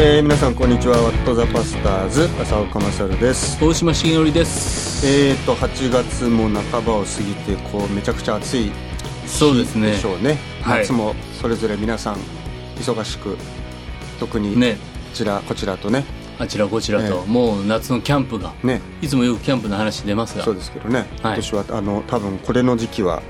[0.00, 0.96] えー、皆さんこんにちは。
[0.96, 3.58] ワットザパスターズ浅岡勝です。
[3.60, 5.04] 大島茂則です。
[5.04, 8.70] えーと8月も半ばを過ぎてこうめちゃくちゃ暑い
[9.26, 9.90] そうですね。
[9.90, 10.38] でしょうね。
[10.62, 10.82] はい。
[10.82, 12.16] 夏もそれぞれ皆さん
[12.76, 13.36] 忙しく
[14.20, 14.76] 特にね。
[14.76, 14.80] こ
[15.14, 16.04] ちらこちらとね。
[16.38, 17.28] あちらこちらと、ええ。
[17.28, 18.80] もう夏のキャンプがね。
[19.02, 20.44] いつもよくキャンプの話出ますが。
[20.44, 21.06] そうですけどね、はい。
[21.22, 23.20] 今年はあの多分これの時期は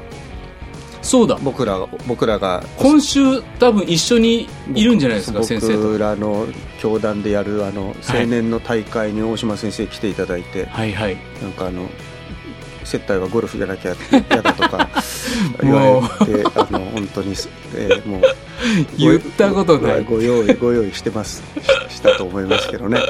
[1.03, 1.39] そうだ。
[1.43, 2.63] 僕らが僕らが。
[2.77, 5.83] 今週多分一緒にいるんじゃないですか先生と。
[5.83, 6.47] 僕らの
[6.81, 11.17] 教団でやるあの青年の大会に大島先生来ていただいて、はいはい。
[11.43, 11.89] なんかあの
[12.85, 14.89] 接待はゴルフじゃなきゃ嫌だとか
[15.63, 17.35] 言わもれてあの本当に、
[17.77, 18.23] えーもう
[18.99, 20.05] 言ったことない。
[20.05, 21.43] ごご用意ご用意してます。
[21.89, 23.01] ししたと思いますけどね、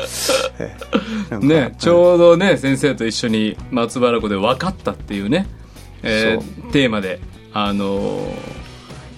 [0.58, 5.46] えーねちょうどね先生と一緒に松原湖で分かったっていうね、
[6.02, 7.20] えーテーマで
[7.52, 8.32] あのー、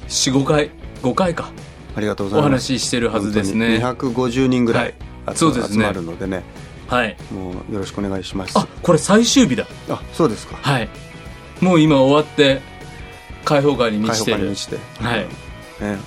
[0.09, 0.71] 45回
[1.03, 1.51] 5回か。
[1.97, 2.73] ありがとうござおいます。
[2.73, 3.81] 話ししてるはずですね。
[3.81, 4.95] 本当に250人ぐらい
[5.27, 5.37] はい。
[5.37, 5.75] 集,、そうですね。
[5.75, 6.43] 集まるのでね。
[6.89, 7.17] はい。
[7.33, 8.59] もうよろしくお願いします。
[8.59, 9.67] あこれ最終日だ。
[9.89, 10.57] あそうですか。
[10.57, 10.89] はい。
[11.61, 12.61] もう今終わって
[13.45, 14.49] 開放感に満ちてる。
[15.01, 15.27] はい。
[15.81, 15.99] ね。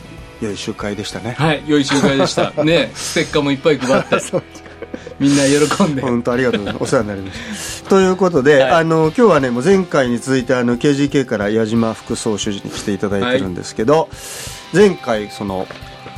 [0.42, 1.32] 良い集会でしたね。
[1.32, 2.52] はい良い集会でした。
[2.64, 2.92] ね。
[2.94, 4.20] ステッカーもいっぱい配って
[5.20, 6.02] みんな喜んで。
[6.02, 6.84] 本当ありがとうございます。
[6.84, 7.90] お世話になりました。
[7.90, 8.72] ということで、はい。
[8.72, 14.10] あの今日はねもう前回に続いてあの KGK から矢島副総主事に来ていただいてるんですけど、
[14.74, 15.68] 前回その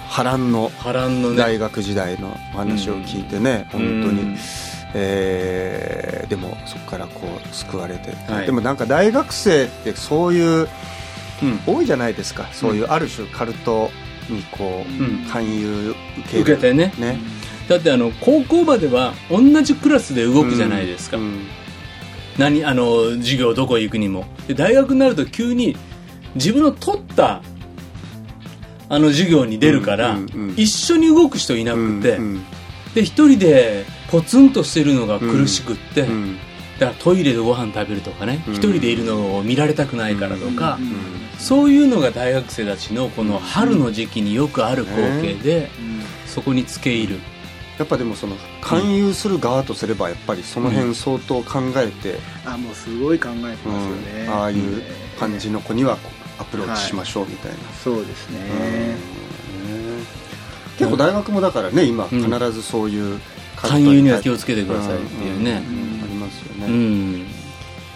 [0.10, 1.38] 波乱の波乱のね。
[1.38, 3.80] 大学時代のお話を聞いてね、うん。
[3.80, 4.38] 本当に、うん
[4.94, 8.46] えーでもそこからこう救われて、はい。
[8.46, 10.68] でもなんか大学生ってそういう
[11.44, 12.48] うん多いじゃないですか。
[12.54, 13.92] そういうある種カルト
[14.30, 15.26] にこう、うん。
[15.30, 16.42] 勧誘受ける。
[16.44, 16.94] 受けてね。
[16.98, 17.20] ね
[17.68, 21.48] だってあの高校までは同じクラスで動くじゃないですか、うん。
[22.38, 24.26] 何あの授業どこ行くにも。
[24.48, 25.76] で大学になると急に
[26.36, 27.42] 自分の取った
[28.88, 32.46] あの授業に出るから、うんうんうん一緒に動く人いなくて、うん
[32.94, 36.38] で一人でポツンとしてるのが苦しくって、うん
[36.80, 38.54] だからトイレでご飯食べるとかねうん。
[38.54, 45.70] 一、人でいるのを見られたくないからとか、うんそういうのが大学生たちのこの春の時期によくある光景で、
[46.26, 47.20] そこにつけ入る
[47.78, 54.34] やっぱでもその勧誘する側とすればやっぱりその辺相当考えて、あもうすごい考えてますよね、うん。
[54.34, 54.82] ああいう
[55.20, 55.98] 感じの子には
[56.40, 58.40] アプローチしましょうみたいな、そうですね、
[59.70, 60.06] うん。
[60.78, 62.24] 結構大学もだからね今うん。
[62.24, 63.20] 必ずそういう
[63.58, 65.60] 勧誘には気をつけてくださいっていうね。
[65.60, 66.00] ん。
[66.00, 66.04] ん。
[66.04, 67.26] ありますよね、うん。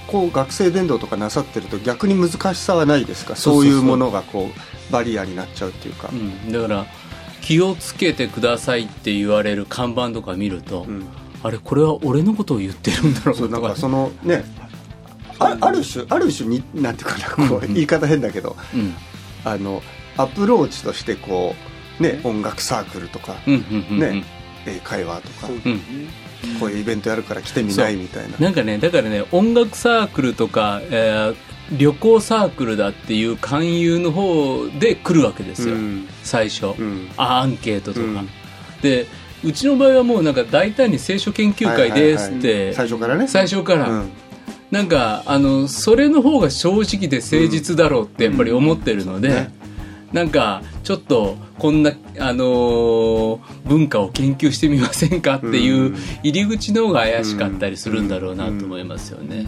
[0.08, 3.36] こう学生伝道とかなさってると逆に難しさはないですか？
[3.36, 6.86] そういうものがこうバリアになっちゃうっていうか、うん、だから
[7.50, 11.08] 気をつけてくださいって言われる看板とか見ると、うん。
[11.42, 13.50] あれこれは俺のことを言ってるんだろうとか。
[13.50, 14.44] なんかそのね
[15.40, 18.94] あある種ある種になんていうかなこう、うん言い方変だけどうん。
[19.44, 19.82] あの
[20.16, 21.56] アプローチとしてこ
[22.00, 24.24] うね音楽サークルとかうんうんね
[24.68, 25.48] 英会話とか
[26.60, 28.38] こういうイベントやるから来てみないみたいな。
[28.38, 36.08] なんかねだからね音楽サークルとか、えー旅行サークルだっていう勧誘の方で来るわけですよ、うん。
[36.24, 37.10] 最初、うん。
[37.18, 38.30] あアンケートとか、うん。
[38.82, 39.06] で
[39.44, 42.76] うちの場合はもうなんか大胆に聖書研究会ですって、はいはいはい。
[42.76, 43.28] 最初からね。
[43.28, 44.10] 最初から、うん。
[44.72, 49.34] なんかあのそれの方が正直で誠実だろうってやっぱり思ってるので、うん。
[49.36, 49.60] ね。
[50.12, 55.96] なんかちょっとこんな、あのー文化を研究してみませんかっていううん。
[56.24, 59.48] 入り口の方が怪しかったりするんだろうなと思いますよね。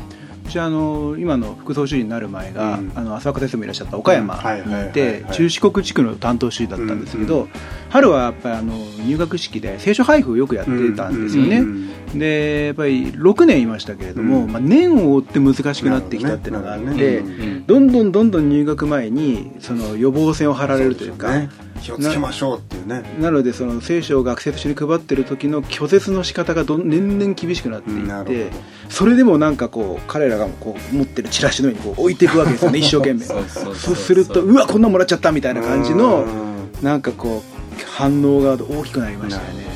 [0.51, 2.91] 私あの今の副総主任になる前が、うん。
[2.93, 4.35] あの浅岡先生もいらっしゃった岡山
[4.65, 7.49] にいて中四国地区の担当主任だったんですけど、うん
[7.91, 8.73] 春はやっぱりあの
[9.05, 14.51] 入学式で聖書配布をよくやってたんですよね、うんでやっぱり6年いましたけれども、うん。
[14.51, 17.05] まあ、年を追って難しくなってきたっていうのがあって、どね。
[17.17, 21.49] うんどんどんどんどん入学前にその予防線を張られるというかね
[21.81, 23.03] 気をつけましょうっていうね。
[23.19, 28.51] なのでその聖書を学生と一緒に配ってる時の拒絶の仕方がどん年々厳しくなっていって
[28.89, 33.25] それでもなんかこう彼らがこう持ってるチラシのようにこう置いていくわけですよね 一生懸命。
[33.25, 36.83] そうするとうわこんなんもらっちゃったみたいな感じのうん。
[36.83, 39.71] なんかこう反応が大きくなりましたよね。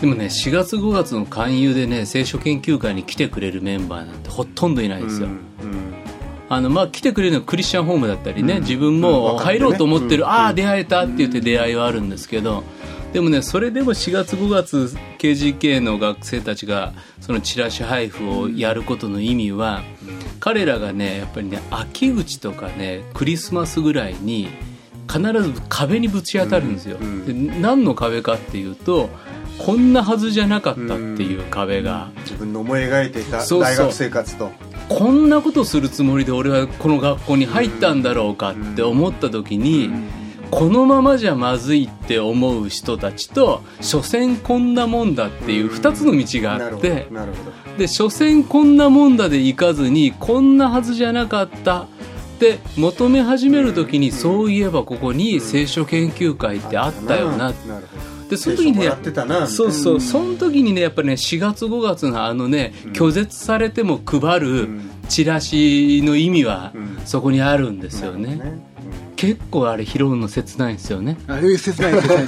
[0.00, 5.51] でもね4月5月の勧誘でね聖書研究会に来てくれるメンバーなんてほとんどいないですよ、うん
[6.54, 8.60] あのまあ来てくれるのはクリスチャンホームだったりね、うん。
[8.60, 9.00] 自分うん。
[9.00, 9.58] も若手ね。
[9.58, 10.28] 入ろうと思ってる、うん。
[10.28, 12.62] ああ出会えたって言って出会いはあるんですけど
[13.14, 19.82] でもねそれでも4月5月 KGK の学生たちがそのチラシ配布をやることの意味は、
[20.40, 24.48] 彼らがねやっぱりね秋口とかねクリスマスぐらいに
[25.10, 29.10] 必ず壁にぶち当たるんですよ、うんうんで何の壁かっていうと
[29.58, 34.50] こんなはずじゃなかったっていう壁が、自分の思い描いていた大学生活と
[34.98, 39.90] こんなことするつもりで俺はこの学校に入ったんだろうかって思った時に、
[40.50, 47.08] このままじゃまずいって思う人たちと所詮こんなもんだっていう2つの道があって
[47.78, 51.86] で所詮こんなもんだでいかずにこんなはずじゃなかったっ
[52.38, 57.52] て求め始める時にそういえばここに聖書研究会ってあったよなな
[58.32, 60.00] でその時にねやってたなそうそう。
[60.00, 64.68] その時にねやっぱね4月5月のあのね拒絶されても配る
[65.10, 66.72] チラシの意味は
[67.04, 68.40] そこにあるんですよね。
[69.16, 71.18] 結構あれ拾うの切ないんですよね。
[71.28, 72.26] あれ切ない切ない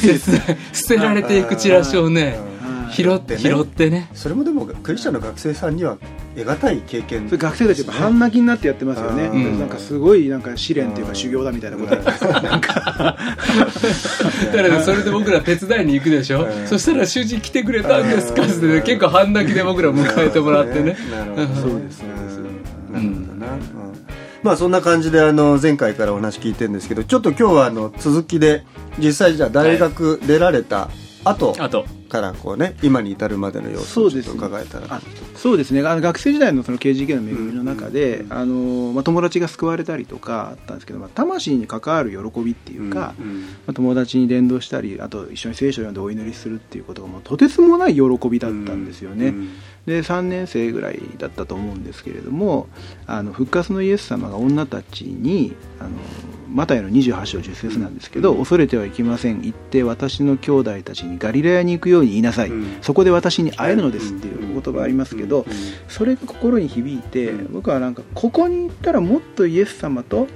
[0.00, 0.40] 切ない。
[0.72, 2.38] 捨てられていくチラシをね
[2.90, 4.08] 拾って拾ってね。
[4.14, 5.98] それもでもクリスチャンの学生さんには
[6.36, 7.26] 得難い経験。
[7.28, 9.58] それ学生たちやっぱ半泣きになってやってますよね、うん。
[9.58, 13.16] なんかすごいなんか試練というか修行だみたいなことなんかだか
[14.52, 18.42] らねそれで僕ら手伝いに行くでしょ、うんそしたら主人来てくれたんですか。
[18.42, 20.96] って、ね、結構半泣きで僕ら迎えてもらってね。
[21.10, 21.60] なるほど。
[21.70, 22.08] そうですね。
[22.94, 24.06] うんなるほどな、うん。
[24.42, 28.64] まあそんな感じであの前回からお話聞いてるんですけどちょっと今日はあの続きで
[28.98, 30.88] 実際じゃあ大学出られた
[31.24, 35.00] 後あとからこうね今に至るまでの様子をちょっと伺えたらあ
[35.34, 35.80] そうですね。
[35.86, 49.48] あの学生時代のその KGK の巡りの中で、あのまあ、友達が救われたりとかあったんですけど、まあ、魂に関わる喜びっていうか、うんまあ、友達に伝道したりあと一緒に聖書を読んでお祈りするっていうことがもうとてつもない喜びだったんですよね、うん
[49.86, 52.66] で3年生ぐらいだったと思うんですけれども
[53.06, 55.90] あの復活のイエス様が女たちにあの
[56.48, 59.42] マタイの28章10節なんですけど、恐れてはいけません。
[59.42, 62.78] 行って私の兄弟たちにガリラヤに行くように言いなさい、うん。
[62.82, 65.52] そこで私に会えるのですっていう言葉ありますけど、うん。
[65.88, 67.52] それが心に響いて、うん。
[67.52, 70.28] 僕はなんかここに行ったらもっとイエス様と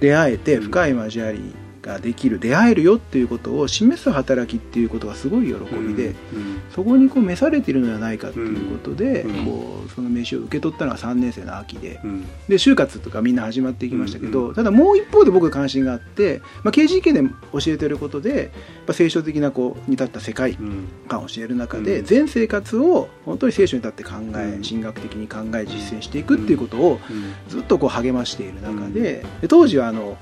[0.00, 0.62] 出会えてうん。
[0.64, 12.00] 深い交わりができる出会えるよっていうことを示す働きっていうことがすごい喜びで、うんそこにこう召されているのではないかっていうことで、うんこうその名刺を受け取ったのが3年生の秋で。
[12.04, 12.24] うん。
[12.48, 17.22] で就活とかみんな始まっていきましたけど、うんただもう一方で僕関心があって、まあ、KGK で
[17.52, 18.52] 教えてることで
[18.92, 20.88] 聖書的なこうに立った世界うん。
[21.08, 22.04] 観を教える中で、うん。
[22.04, 24.62] 全生活を本当に聖書に立って考え、うん。
[24.62, 27.32] 神学的に考え実践していくっていうことをうん。
[27.48, 30.16] ずっとこう励ましている中で,、で当時はあの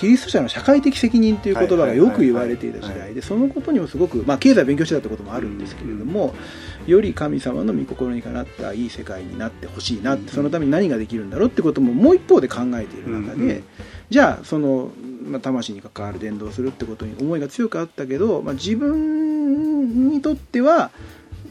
[0.00, 6.34] キリスト者の社会的責任という言葉がよく言われていた時代でそのことにもすごく、まあ、経済を勉強してたってこともあるんですけれども、
[6.86, 13.64] より神様の御心にかなったいい世界になってほしいなってそのために何ができるんだろうってことももう一方で考えている中で、うん。
[14.08, 14.90] じゃあその、
[15.22, 20.90] まあ、魂に関わる伝道するってことに思いが強くあったけど、まあ、自分にとっては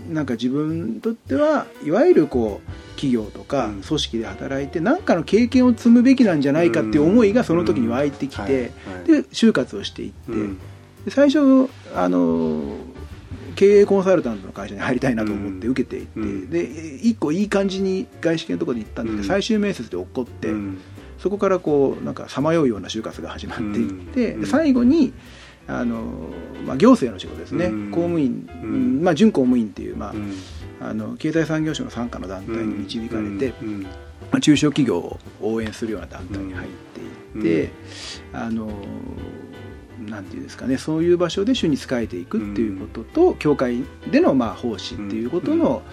[0.09, 3.81] なんか自分にとってはいわゆるこう企業とかうん。
[3.81, 8.71] 組織で働いて何かの経験を積むべきなんじゃないかっていう思いがその時に湧いてきて、
[9.05, 12.77] で就活をしていって、最初あの
[13.55, 16.49] 経営コンサルタントの会社に入りたいなと思って受けていって、うん。
[16.49, 16.63] で
[16.97, 19.27] 一個いい感じに外資系のところで行ったんだけど、うん。
[19.27, 20.79] 最終面接で落っこって、うん。
[21.17, 25.13] そこからこうなんかさまようような就活が始まっていって、最後に
[25.69, 26.03] あの、
[26.65, 27.91] まあ、行政の仕事ですね、うん。
[27.91, 29.03] 公務員、うん。
[29.03, 30.33] まあ、準公務員っていう、まあうん。
[30.81, 33.83] あの経済産業省の傘下の団体に導かれて、うん。
[33.83, 33.89] ま
[34.33, 36.69] あ、中小企業を応援するような団体に入っ
[37.33, 37.71] ていって、
[38.33, 38.71] あの
[39.99, 45.83] なんていうんですかねそういう場所で主に仕えていくっていうことと、教会でのまあ奉仕っていうことの、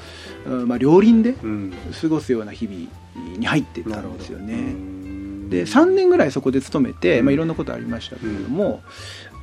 [0.47, 0.69] うん。
[0.69, 1.75] まあ、両輪でうん。
[2.01, 2.89] 過ごすような日々
[3.39, 4.75] に入っていったんですよね。
[5.47, 8.83] うんで3年ぐらいそこで勤めて、うんまあ、いろんなことありましたけれども、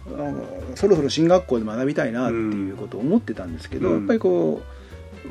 [0.07, 0.45] あの
[0.75, 4.61] そろそろ進学校で学びたいなっていうことを思ってたんですけど、うんやっぱりこ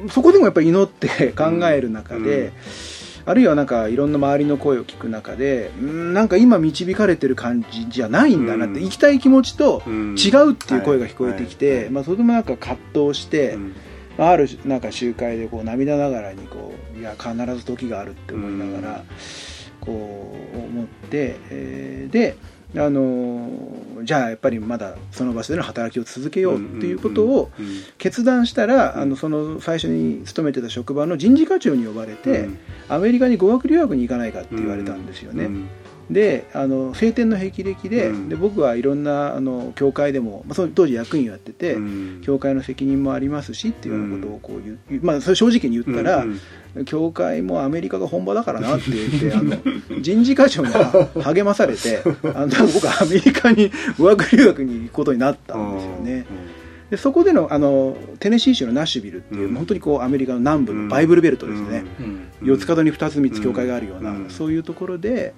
[0.07, 2.52] うそこでもやっぱり祈って 考える中で、うん
[3.25, 8.85] あるいはなんかいろんな周りの声を聞く中でうんなんか今導かれてる感じじゃないんだなって、うん。
[8.85, 10.17] 行きたい気持ちとうん。
[10.19, 11.93] 違うっていう声が聞こえてきて、はいはいはい。
[11.95, 13.75] まあ、それでもなんか葛藤して、うん。
[14.19, 19.05] まああるなんか集会でこう涙ながらにこういや必ず時があるって思いながら、
[19.85, 22.37] こう思って、えーで
[22.75, 27.51] あのーじゃあやっぱりまだその場所での働きを続けようっていうことを
[27.99, 29.01] 決断したら、うん。
[29.03, 32.59] あのその最初に勤めてた職場の人事課長に呼ばれて、うん。
[32.89, 35.49] アメリカに語学留学に行かないかって言われたんですよね。
[36.12, 38.28] うんであの晴天の霹靂で,、うん。
[38.28, 42.21] で僕はいろんなあの教会でも、まあ、その当時役員をやってて、うん。
[42.23, 46.40] 教会の責任もありますしっていうようなことをこう言う、まあ、それ正直に言ったら、うん
[46.87, 49.59] 教会もアメリカが本場だからなって言って あの
[50.00, 50.73] 人事課長に
[51.23, 52.02] 励まされて
[52.35, 56.26] あの僕はアメリカに語学留学に行くことになったんですよね。
[56.92, 59.54] でそこでのあのテネシー州のナッシュビルっていう、うん。
[59.54, 62.21] 本当にこうアメリカの南部のバイブルベルトですね、うん。
[62.42, 64.26] 四つ角に2つ3つ教会があるような、うん。
[64.28, 65.33] そういうところで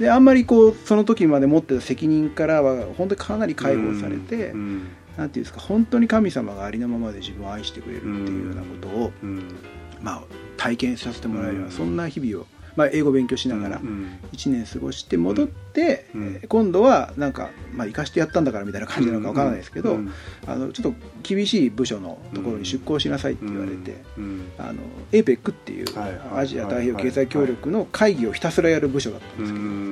[0.00, 9.54] であんまりこうその時まで持ってた責任からは本当にかなり解放されて、うんなんていうんですか本当に神様がありのままで自分を愛してくれるっていうようなことを、うん
[10.00, 10.22] まあ、
[10.56, 11.72] 体験させてもらえるような、うん。
[11.72, 16.22] そんな日々をまあ、英語勉強しながらうん1年過ごして戻って、うん。
[16.22, 20.12] えー今度はなんか、まあ、生かしてやったんだからみたいな感じなのかわからないですけど、うん
[20.46, 24.80] あのちょっと厳しい部署のところに出向しなさいって言われて、うんあの
[25.12, 25.86] APEC っていう
[26.34, 29.89] アジア太平洋経済協力の会議をひたすらやる部署だったんうですけど、ん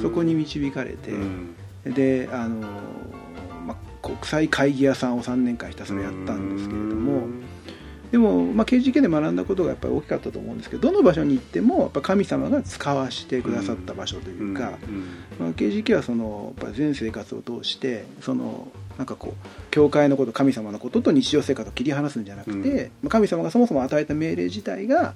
[0.00, 1.54] そこに導かれて、うん。
[1.84, 2.66] であの、
[3.66, 7.26] まあ、国際会議屋さんを3年間ひたすらやったんですけれども、
[8.10, 14.78] でも、まあ、KGK で学んだことがやっぱり大きかったと思うんですけどどの場所に行ってもやっぱ神様が使わしてくださった場所というか、
[15.38, 22.90] まあ、KGK はそのやっぱ全生活を通してそのなんかこう教会のこと神様のことと日常生活を切り離すんじゃなくて、うん。
[23.02, 25.14] まあ神様がそもそも与えた命令自体が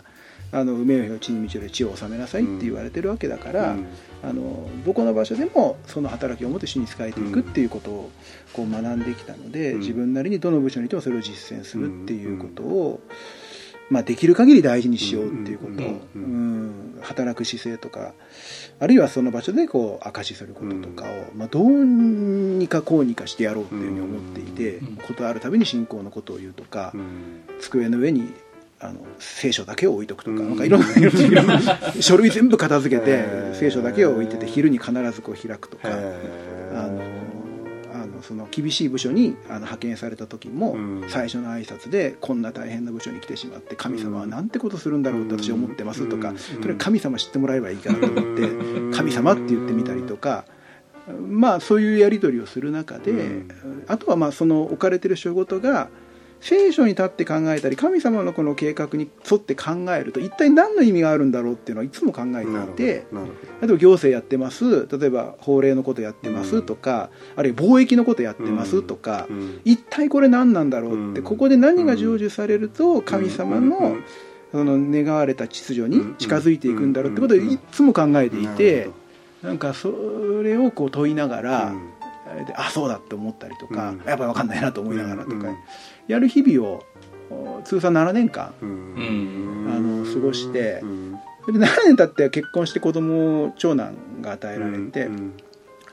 [0.55, 3.87] あの埋めよ地に道で地を治めなさいって言われてるわけだから、うん。
[4.23, 8.11] あのどこの場所でもその働きを持って主に仕えていくっていうことを
[8.55, 9.81] こう学んできたので、うん。
[9.81, 13.01] 自分なりにどの部署にいてもそれを実践するっていうことを、
[13.91, 15.71] まあ、できる限り大事にしようっていうこと、
[16.15, 18.15] うん働く姿勢とか
[18.81, 24.97] あるいはその場所でこう証しすることとかを、まあ、どうにかこうにかしてやろうっていうふうに思っていて、うん。
[24.97, 27.43] ことあるたびに信仰のことを言うとか、うん。
[27.61, 28.33] 机の上に
[28.85, 30.49] あの聖書だけを置いとくとか,、うん。
[30.51, 30.83] なんかいろん
[31.47, 31.61] な
[32.01, 33.25] 書類全部片付けて
[33.55, 37.01] 聖書だけを置いてて昼に必ずこう開くとか、あの
[37.95, 41.05] あのその厳しい部署にあの派遣された時も、うん。
[41.09, 46.37] 最初の挨拶でこんな大変な部署に来てしまって神様はなんてことするんだろうって私は思ってますとか、うん。
[46.37, 48.93] とにかく神様知ってもらえばいいかなと思って、うん。
[48.93, 50.45] 神様って言ってみたりとか。
[51.29, 53.49] まあそういうやり取りをする中で、うん。
[53.89, 55.91] あとはまあその置かれてる仕事が
[56.41, 62.95] 聖書に立って考えたり神様のこの計画に沿って考えると一体何の意味があるんだろうっていうのはいつも考えていて例
[63.63, 64.87] えば行政やってます。
[64.87, 71.25] 例えば法令のことやってますとか、あるいは貿易のことやってますとか、うん一体これ何なんだろうって、うん。
[71.25, 74.05] ここで何が成就されると神様のうん
[74.53, 78.89] その願われた秩序に近づいていくんだろうってことをいつも考えていて、
[79.43, 79.91] なんかそ
[80.45, 81.75] れをこう問いながら、
[82.45, 83.99] であそうだって思ったりとか、うん。
[84.05, 85.57] やっぱり分かんないなと思いながらとか、うん。
[86.09, 86.83] やる日々を
[87.31, 89.71] お通算7年間うん。
[89.71, 91.13] あの過ごしてうん。
[91.13, 91.19] で
[91.53, 95.35] 7年経って結婚して子供を長男が与えられて、うん。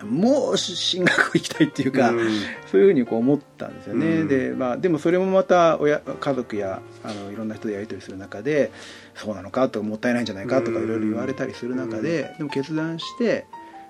[0.03, 2.29] もう進学校行きたいっていうか、うん。
[2.71, 4.27] そういうふうにこう思ったんですよね、うん。
[4.27, 8.71] でまあ、でもそれもまた親家族やあのいろんな人でやり取りする中で
[9.13, 13.45] そうなのかとかもったいないんじゃないかとかいろいろ言われたりする中で、でも決断して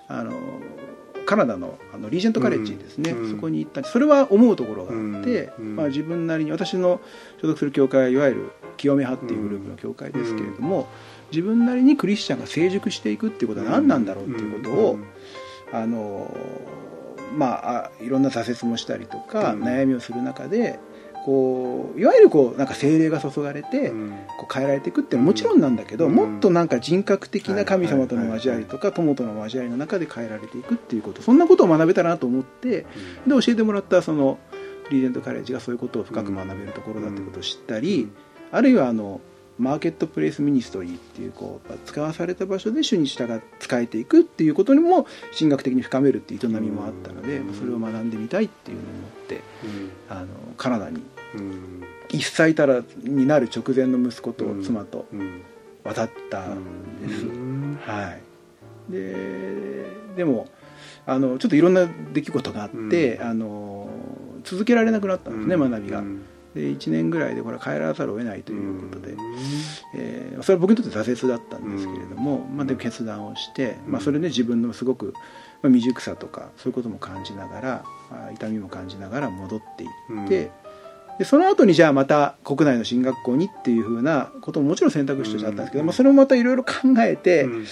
[0.07, 0.33] あの
[1.31, 3.85] カナダのあのリージェントカレッジですね、うんそこに行った。
[3.85, 6.99] それは思うところがあって、うんまあ、自分なりに私の
[7.39, 10.89] 所属する教会はいわゆる清め派っていうグループの教会ですけれども、
[11.31, 14.99] 自分なりにクリスチャンが成熟していくっていうことは何なんだろうっていうことを、
[15.71, 16.35] あの
[17.33, 19.63] まああいろんな挫折もしたりとか、うん。
[19.63, 20.81] 悩みをする中で
[21.25, 24.11] こういわゆるこうなんか精霊が注がれて、うん。
[24.39, 26.15] こう変えられていくっていうのはもちろんなんだけど、うん。
[26.15, 32.85] もっとなんか人格的な神様との交わりとか友との交わりの中で変えられていくっていうことそんなことを学べたらなと思ってで
[33.27, 34.39] 教えてもらったその
[34.89, 38.09] リーデントカレッジがそういうことを深く学べるところだってことを知ったり、
[38.51, 39.21] あるいはあの
[39.61, 45.05] マーケットプレイスミニストリーっていうこう使わされた場所で主に従って使えていくっていうことにも
[45.37, 47.53] 神学的に深めるっていう営みもあったので、うん。
[47.53, 49.41] それを学んでみたいっていうのを思って
[50.09, 50.27] あの
[50.57, 51.01] カナダに
[51.35, 55.41] うん1歳たらになる直前の息子と妻とうん。
[55.83, 57.79] 渡ったんです、うん。
[57.81, 58.11] は
[58.89, 60.47] い、ででも
[61.07, 63.89] あのちょっといろんな出来事があって、あの
[64.43, 66.21] 続けられなくなったんですね、学びが、うん
[66.55, 69.19] で1年ぐらいでこれは帰らざるを得ないということで、うん
[69.95, 75.13] えーそれは僕にとって挫折だったんですけれども、まあ、でも決断をして、まあ、それで自分のすごく、
[75.61, 79.87] まあ、未熟さとかそういうことも感じながらあ痛みも感じながら戻ってい
[80.25, 80.51] って、
[81.21, 85.87] でその後にじゃあまた国内の進学校にっていうふうなことももちろん選択肢としてあったんですけど、うん。
[85.87, 87.65] まあ、それもまたいろいろ考えて、うん。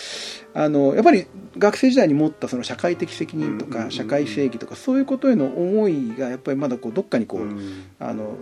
[0.53, 1.25] あのやっぱり
[1.57, 3.71] 学生時代に持ったその社会的責任とうん。
[3.71, 7.85] か社会正義とかそういうことへの思いがやっぱりまだこうどっかにこう、うん。
[7.99, 8.35] あの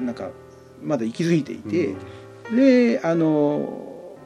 [0.00, 0.30] なんか
[0.82, 1.94] まだ息づいていて、
[2.54, 4.16] であの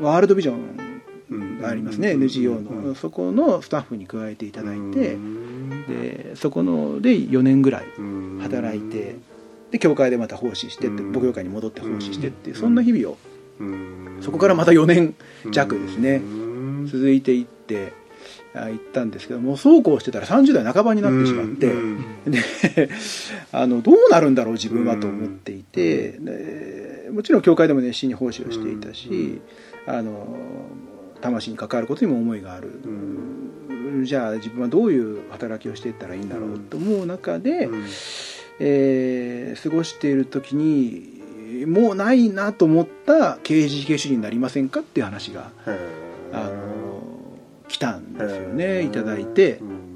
[0.00, 2.22] ワールドビジョンがありますね、うん。
[2.22, 2.88] NGO うん。
[2.88, 2.94] の。
[2.94, 5.86] そこのスタッフに加えていただいて、うん。
[5.86, 8.38] でそこので4年ぐらいうん。
[8.40, 9.16] 働いて
[9.70, 11.12] で教会でまた奉仕してってうん。
[11.12, 13.18] 牧養会に戻って奉仕してってそんな日々を。
[13.60, 14.18] うん。
[14.20, 15.14] そこからまた4年
[15.52, 16.16] 弱ですね。
[16.16, 16.20] う
[16.82, 16.86] ん。
[16.86, 17.99] 続いていってあ
[18.54, 22.40] 行ったんですけどもうそうこうしてたら30代半ばになってしまって、うん で
[23.52, 29.40] あのどうなるんだろう自分はと思っていて、でもちろん教会でも熱心に奉仕をしていたし、
[29.86, 30.36] あの
[31.20, 32.70] 魂に関わることにも思いがある、
[34.04, 37.84] じゃあ自分はどういう働きをしていったらいいんだろうと思う中で、うん。
[38.60, 41.20] えー過ごしている時に
[41.66, 45.50] もうないなと思った刑事系主義になりませんかっていう話が
[46.32, 46.59] あの
[47.70, 49.58] 来たんですよねいただいて。
[49.58, 49.90] うん。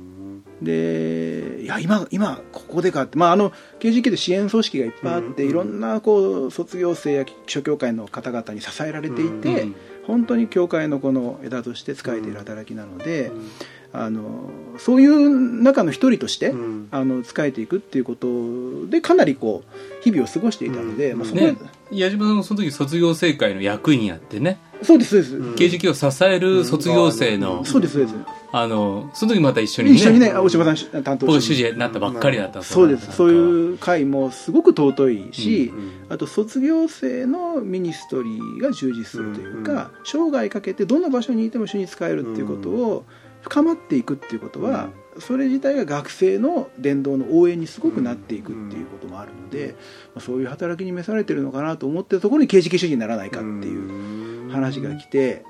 [0.62, 9.76] でいや今今ここでかって、まあ、あの KGK で支援組織がいっぱいあって、うんいろんなこう卒業生や諸教会の方々に支えられていて、うん
[10.06, 13.50] 本当に教会のこの枝として使えている働きなので、うん
[13.96, 16.88] あのそういう中の一人として、うん。
[16.90, 21.18] あの使えていくっていうことでかなりこう日々を過ごしていたので、うん。
[21.20, 21.58] まあ、そこでね。
[21.92, 24.58] 矢島さんもその時卒業生会の役員やってね。
[24.82, 27.64] そうですそうです、うん KGK を支える卒業生の、うん。
[27.64, 28.14] そうですそうです。
[28.50, 29.96] あのその時また一緒にね。
[29.96, 33.12] 一緒にね大島さん担当僕して主事になったばっかりだったそうです。
[33.12, 43.04] そうういう会もすごく尊いし、うんあと卒業生のミニストリーが充実するというか、うん生涯かけてどの場所にいても主に使えるっていうことを
[43.44, 49.76] 深まっていくっていうことは、それ自体が学生の伝道の応援にすごくなっていくっていうこともあるので、
[50.14, 55.44] まあそういう働きに召されてるのかなと思ってるところに刑事系主義にならないかっていう話が来て、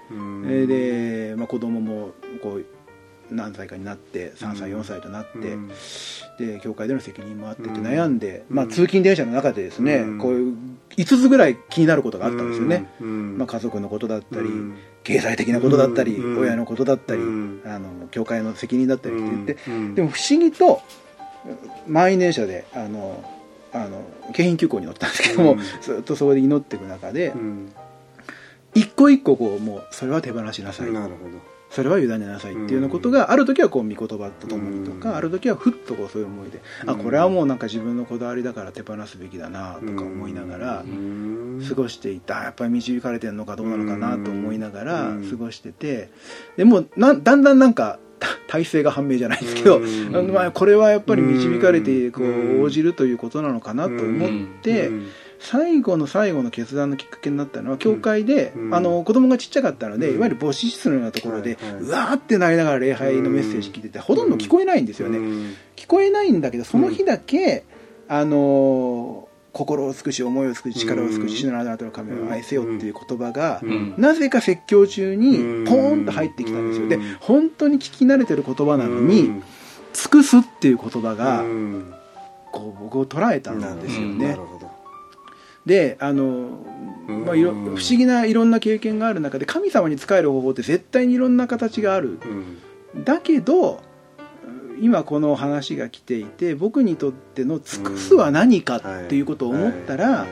[0.66, 2.10] で、まあ、子供も
[2.42, 2.66] こう
[3.30, 5.68] 何歳かになって3歳4歳となって、うん。
[6.38, 7.86] で教会での責任もあってってうん。
[7.86, 8.56] 悩んで、うん。
[8.56, 10.18] まあ、通勤電車の中でですね、うん。
[10.18, 10.56] こういう
[10.96, 13.38] 5つぐらい気になることがあったんですよね、うん。
[13.38, 16.38] まあ、家族のことだったり、うん経済的なことだったり、うん。
[16.40, 17.62] 親のことだったり、うん。
[17.64, 19.94] あの教会の責任だったりって言って、うん。
[19.94, 20.82] でも不思議と
[21.86, 23.22] 満員電車であの
[23.72, 25.58] あの京浜急行に乗ったんですけども、うん。
[25.82, 27.72] ずっとそこで祈っていく中で、うん。
[28.74, 31.28] 一個一個こうもうそれは手放しなさい、なるほ
[31.74, 35.16] それは委ねなさいっていうようなことがある時はこう御言葉とともにとか、うん。
[35.16, 37.02] ある時はふっとこうそういう思いで、あうん。
[37.02, 42.44] これはもうなんか自分のこだわりだから手放すべきだなとか思いながらど過ごしていた。
[42.44, 45.28] やっぱり導かれてるのかどうなのかなと思いながらうん。
[45.28, 46.10] 過ごしてて
[46.56, 49.80] でもだんだんなんかた体制が判明じゃないですけど、
[50.32, 52.60] まあ、これはやっぱり導かれてこうん。
[52.60, 54.30] う応じるということなのかなと思っ
[54.62, 54.92] て。
[55.44, 58.74] 最後の最後の決断のきっかけになったのは教会で、うん。
[58.74, 60.16] あの子供がちっちゃかったので、うん。
[60.16, 65.18] いわゆる母子室のようなところで、うわーってなりながら礼拝のメッセージ聞いてて、ほとんど聞こえないんですよね、
[65.76, 67.64] 聞こえないんだけどその日だけ、
[68.08, 73.94] あのー心を尽くし思いを尽くし力を尽くし主のあなたの神を愛せよっていう言葉が、うん。
[73.96, 75.64] なぜか説教中にうん。
[75.64, 77.16] ポーンと入ってきたんですよ、でうん。
[77.20, 79.30] 本当に聞き慣れてる言葉なのに、
[79.92, 81.44] 尽くすっていう言葉が、
[82.50, 84.53] こう僕を捉えたんですよね、なるほど
[85.66, 86.64] であの、
[87.08, 92.18] まあ、いろ不思議ないろんな経験がある中で神様に仕える方法って絶対にいろんな形がある。
[92.94, 93.04] うん。
[93.04, 93.82] だけど
[94.80, 100.26] 今この話が来ていて僕にとっての尽くすは何かっていうことを思ったら、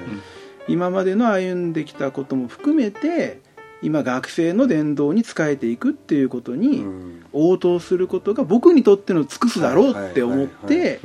[0.69, 3.41] 今までの歩んできたことも含めて
[3.83, 7.25] 今学生の伝道に仕えていくっていうことうにん。
[7.33, 11.01] 応答することが僕にとっての尽くすだろうって思って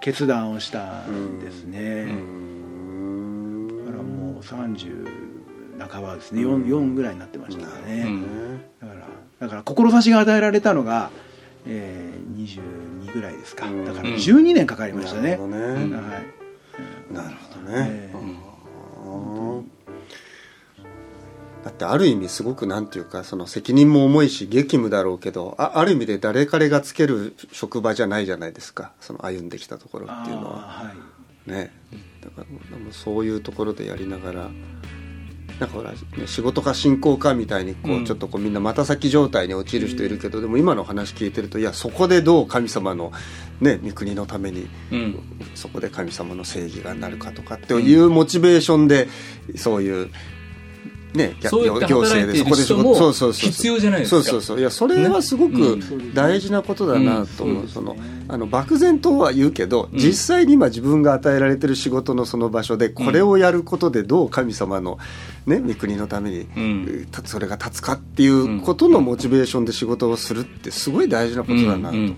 [0.00, 2.12] 決断をしたんですね。
[4.42, 5.32] うんだからもう30
[5.88, 6.42] 半ばですね。
[6.42, 8.60] 4, 4ぐらいになってましたからね、うん。
[8.80, 9.06] だから
[9.40, 11.10] だから志が与えられたのが、
[11.66, 12.62] えー、
[13.04, 13.66] 22ぐらいですか。
[13.66, 13.84] うん。
[13.84, 15.64] だから12年かかりましたね、なるほどね。
[15.66, 17.14] はい。
[17.14, 18.12] なるほどね。
[21.64, 28.92] だってある意味すごくなんていうかその責任も重いし激務だろうけどあある意味で誰彼がつける職場じゃないじゃないですか。
[29.00, 30.58] その歩んできたところっていうのは。
[30.58, 30.92] は
[31.46, 31.50] い。
[31.50, 31.72] ね
[32.22, 34.50] だからでもそういうところでやりながら
[35.60, 38.04] なんかほら、ね、仕事か進行かみたいにこう、うん。
[38.04, 43.12] ちょっとこうみんなまた先状態に陥る人いるけど、でも今の話聞いてるといやそこでどう神様の
[43.60, 45.20] ね御国のためにうん。
[45.54, 49.08] そこで神様の正義がなるかとかっていうモチベーションで
[49.56, 50.10] そういう
[51.14, 54.22] ねそうやって行政働いている人もそうそうそう必要じゃないですか。
[54.22, 54.60] そうそうそう。
[54.60, 55.78] いやそれはすごく
[56.14, 57.68] 大事なことだなと思う、うん。
[57.68, 57.96] その
[58.28, 59.98] あの漠然とは言うけど、うん。
[59.98, 64.98] 実際に今自分が与えられてる仕事のその場所でこれをやることでどう神様の
[65.46, 66.46] ね御国のために、
[67.24, 72.14] それが立つかっていうことのモチベーションで仕事をするってすごい大事なことだなと思う。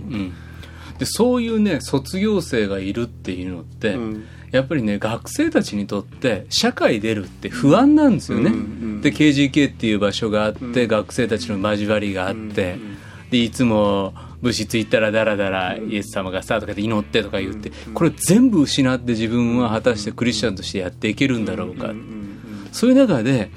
[0.99, 4.25] でそういうね卒業生がいるっていうのって、うん
[4.55, 10.89] やっぱりね学生たちにとって社会出るって不安なんですよね、うんうんで KGK っていう場所があって、うん。
[10.89, 12.97] 学生たちの交わりがあって、うん
[13.31, 22.69] でいつも物質行ったらだらだらイエス様がさとかで祈ってとか言って、うんこれ全部失って自分は果たしてクリスチャンとしてやっていけるんだろうか、うんうん。
[22.73, 23.51] そういう中で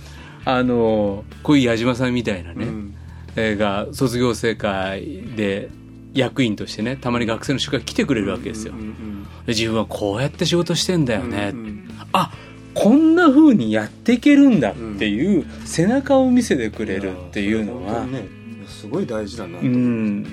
[0.44, 2.96] あのこういう矢島さんみたいなね、うん。
[3.36, 5.70] えーが卒業生会で
[6.18, 12.32] 役員としてねたまに学生の集会来てくれるわけですよ、うんうんで自分はこうやって仕事してんだよね、うんうんあ
[12.74, 18.28] こんな風にやっていけるんだっていう背中を見せてくれるっていうのは、本当にね
[18.68, 19.68] すごい大事だなとう。
[19.68, 20.24] ん、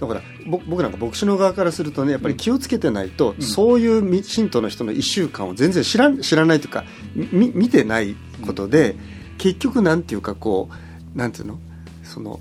[0.00, 8.96] だから僕僕なんか牧師の側からするとねやっぱり気をつけてないと、そういう信徒の人の1週間を全然知ら知らないというかみ見てないことで、
[9.38, 10.70] 結局なんていうかこ
[11.14, 11.60] うなんていうの？
[12.02, 12.40] その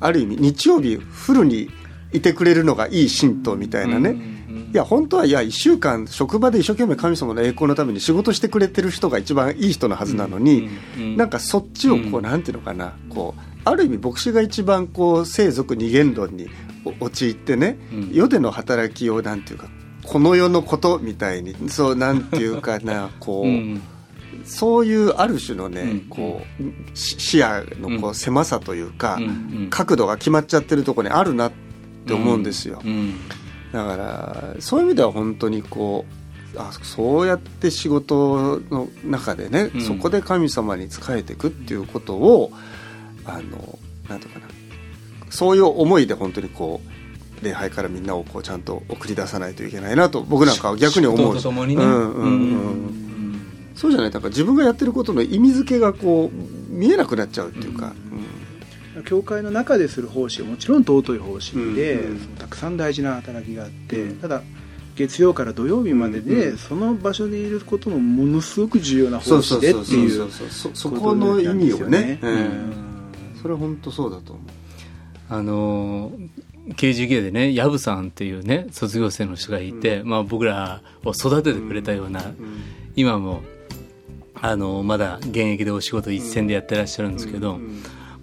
[0.00, 1.70] ある意味日曜日フルに
[2.12, 4.16] いてくれるのがいい信徒みたいなね、
[4.72, 10.68] いや本当はいや1週間職場で一生懸命神様の栄光のために仕事してくれてる人が一番いい人のはずなのに、
[11.16, 16.48] なんかそっちをこう、なんていうのかなこうある意味牧師が一番こう生族二元論に
[17.00, 17.78] 陥ってね、
[18.12, 19.68] 世での働きをなんていうか
[20.04, 26.64] この世のことみたいにそうなんていうかな こう、そういうある種のね、こう
[26.94, 29.18] 視野のこう狭さというか、
[29.70, 31.65] 角度が決まっちゃってるところにあるなって
[32.14, 32.82] 思うんですよ。
[33.72, 36.04] だからそういう意味では本当にこ
[36.54, 42.50] うあそうやって仕事の中でね、そこで神様に仕えていくっていうことを
[43.24, 44.46] あのなんていうかな。
[45.28, 46.80] そういう思いで本当にこ
[47.42, 51.40] う礼拝からみんなをこうちゃんと送り出さないといけないなと僕なんかは逆に思うね、
[51.74, 53.06] うんうんうん
[53.74, 54.10] そうじゃない。
[54.10, 57.92] だから自分がやってることの意味付けがこう見えなくなっちゃうっていうか、うん、
[59.04, 64.42] 教会の中でする奉仕はもちろん尊い奉仕で、うんうん、たくさん大事な働きがあって、うん、ただ
[64.96, 72.86] 月曜から土曜日までで、うん、その場所でいることもものすごく重要な奉仕でっていうそこの意味をね、うん。
[73.40, 74.44] それは本当そうだと思う。
[75.28, 76.12] あの
[76.68, 82.62] KGK でね藪さんっていうね卒業生の人がいて、うん、まあ、僕らを育ててくれたような、うん、
[82.96, 83.42] 今も
[84.34, 87.60] あのまだ現役でお仕事一線でやってらっしゃるんですけど、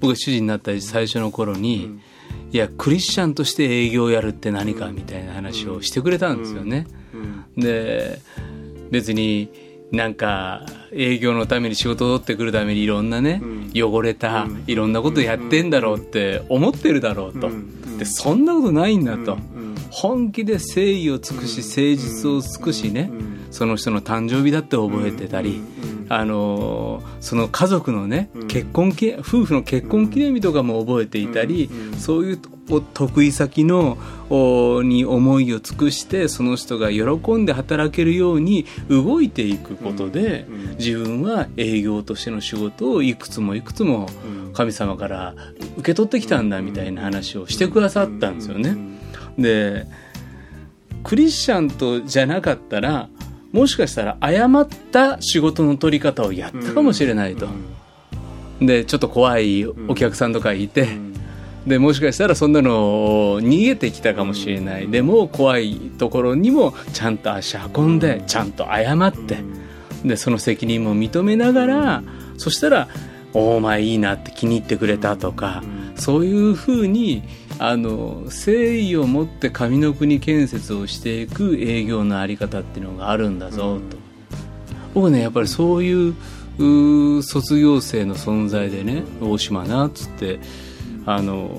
[0.03, 1.97] 僕が主人になった最初の頃に、
[2.51, 6.87] いやクリスチャンとして営業をやるって何かみたいな話をしてくれたんですよね。
[7.55, 8.19] で
[8.91, 9.49] 別に
[9.93, 13.41] なんか営業のために仕事を取ってくるためにいろんなね、
[13.73, 17.49] 汚れたいろんなことやってんだろうって思ってるだろうと、
[17.97, 19.37] でそんなことないんだと、
[19.89, 23.09] 本気で誠意を尽くし誠実を尽くしね、
[23.51, 25.61] その人の誕生日だって覚えてたり、
[26.09, 32.39] あのその家族のね結婚記夫婦の結婚記念日とかも覚えていたり、そういう
[32.93, 33.97] 得意先の
[34.83, 40.45] に思いを尽くしてその人が喜んで働けるように動いていくことで、
[40.77, 44.07] 自分は営業としての仕事をいくつもいくつも
[44.53, 45.35] 神様から
[45.77, 48.77] 受け取ってきたんだみたいな話をしてくださったんですよね。
[49.37, 49.87] で
[51.03, 53.09] クリスチャンとじゃなかったら
[53.53, 57.47] もしかしたら誤った仕事の取り方をやったかもしれないと。
[58.59, 60.87] でちょっと怖いお客さんとかいて、
[61.65, 64.89] でもしかしたらそんなの逃げてきたかもしれない。
[64.89, 69.37] でも怖いところにもちゃんと足運んでちゃんと謝って。
[70.03, 72.03] でその責任も認めながら
[72.37, 72.89] そしたら
[73.33, 75.63] 「お前いいな」って気に入ってくれたとか
[75.95, 77.23] そういうふうに
[77.59, 83.97] あの誠意を持って上の国建設をしていく営業の在り方っていうのがあるんだぞと。
[84.93, 90.39] 僕ねやっぱりそういう卒業生の存在でね大島なっつって
[91.05, 91.49] あの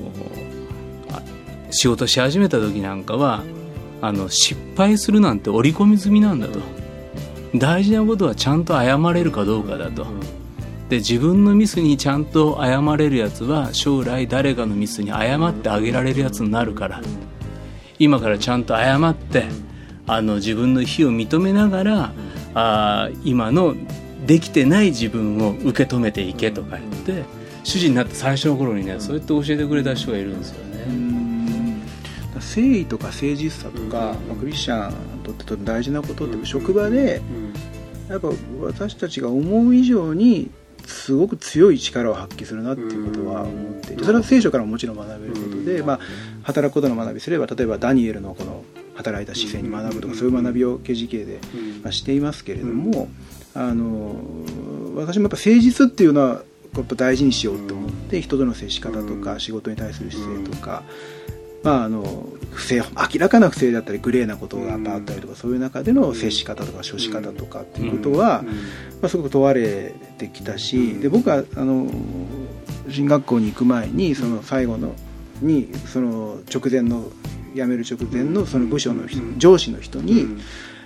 [1.70, 3.42] 仕事し始めた時なんかは
[4.00, 6.60] あの失敗するなんて織り込み済みなんだと。
[7.56, 10.06] 大事なことはちゃんと謝れるかどうかだと。
[10.94, 17.02] で自分のミスにちゃんと謝れるやつは将来誰かのミスに謝ってあげられるやつになるから。
[17.98, 19.44] 今からちゃんと謝って
[20.06, 22.12] あの自分の非を認めながら
[22.54, 23.74] あ今の
[24.24, 27.24] できてない自分を受け止めていけとか言って
[27.64, 30.84] 主人になって最初の頃にねそうやって教えてくれた人がいるんですよね。
[32.34, 37.20] 誠意とか誠実さとか、まあ、クリスチャンにとってと大事なことって職場で
[38.08, 38.28] やっぱ
[38.60, 40.50] 私たちが思う以上に
[40.86, 46.00] すごく強い力を発揮するなっていうことは思っていてそれは聖書からももちろん学べることで、まあ、
[46.42, 51.40] 働くことの学びすれば例えばダニエルのこの働いた姿勢に学ぶとかそういう学びを KGK で、
[51.82, 53.08] まあ、していますけれども
[53.54, 54.16] あの
[54.96, 56.42] 私もやっぱ誠実っていうのは
[56.76, 60.82] やっぱ大事にしようと思って人との接し方とか仕事に対する姿勢とか、
[61.64, 71.90] まあ、あの不正明らかな不正だったりグレーなことがあったりとかそういう中での接し方とか処し方とかっていうことは、まあ、すごく問われてきたしで僕はあの
[72.90, 74.94] 進学校に行く前にその最後の
[75.40, 77.10] にその直前の
[77.54, 80.26] 辞める直前のその部署の人上司の人に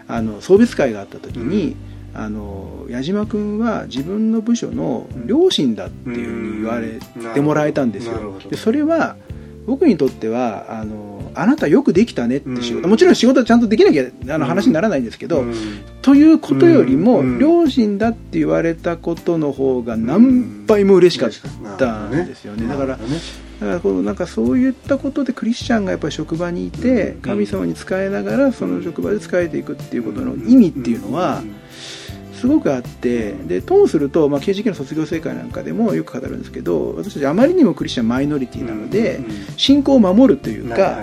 [0.07, 1.77] あの送別会があった時に。
[2.15, 6.99] あの矢島君は自分の部署の両親だっていうふうに言われ
[7.35, 8.41] てもらえたんですよ。
[8.51, 9.17] でそれは
[9.69, 14.05] 僕にとってはあのあなたよくできたねって仕事、もちろん仕事はちゃんとできなきゃ
[14.35, 15.45] あの話にならないんですけど、
[16.01, 21.31] ということよりも、両親だって言われたことの方が何倍も嬉しかっ
[21.77, 22.67] たんですよね。
[22.67, 31.43] だからだからこうなんかそういったことでクリスチャンがやっぱり職場にいて神様に仕えながらその職場で仕えていくっていうことの意味っていうのは
[32.39, 39.21] すごくあってでともすると、まあ、KGK の卒業生会なんかでもよく語るんですけど私たちあまりにもクリスチャンマイノリティなので
[39.57, 41.01] 信仰を守るというか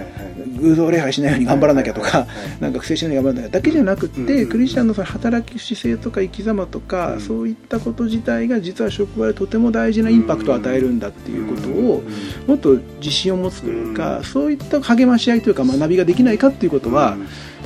[0.60, 2.26] 偶像礼拝しないように頑張らなきゃとか
[2.60, 12.04] なんか不正しないように頑張らなきゃだけじゃなくてクリスチャンのその働き姿勢とか生き様とかそういったこと自体が実は職場でとても大事なインパクトを与えるんだっていうことを
[12.48, 17.18] もっと自信を持つというかそういった励まし合いというか学びができないかっていうことは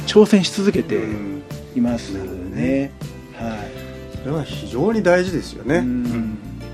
[0.08, 1.04] 挑戦し続けて
[1.76, 2.92] いますね。
[4.30, 5.86] れは非常に大事ですよね。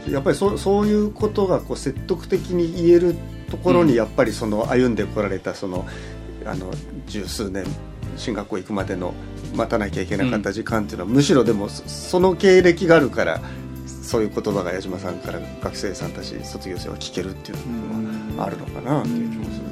[0.09, 3.15] やっぱりそそういうことがこう説得的に言える
[3.49, 5.87] ところにやっぱりその歩んでこられたその
[6.45, 6.71] あの
[7.07, 7.65] 十数年
[8.17, 9.13] 進学校行くまでの
[9.55, 13.41] 待たなきゃいけなかった時間っていうのは、むしろでもその経歴があるから
[13.87, 17.57] そういう言葉が矢島さんから学生さんたち卒業生は聞けるっていう
[18.35, 19.65] のはあるのかなっていう気もする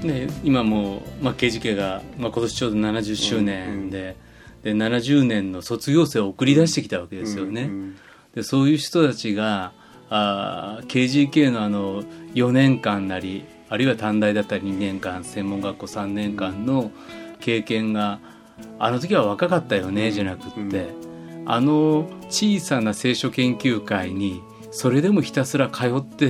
[0.00, 4.16] けど、ね、今も、まあ、KGK が、まあ、今年ちょうど70周年で,、
[4.62, 7.70] で70年の卒業生を送り出してきたわけですよね。
[8.34, 9.72] でそういう人たちが
[10.10, 12.02] あ KGK のあの
[12.34, 16.90] 4年間なりあるいは短大だったり2年間専門学校3年間の
[17.40, 18.20] 経験が
[18.78, 20.88] あの時は若かったよねじゃなくって、
[21.44, 26.26] あの小さな聖書研究会にそれでもひたすら通って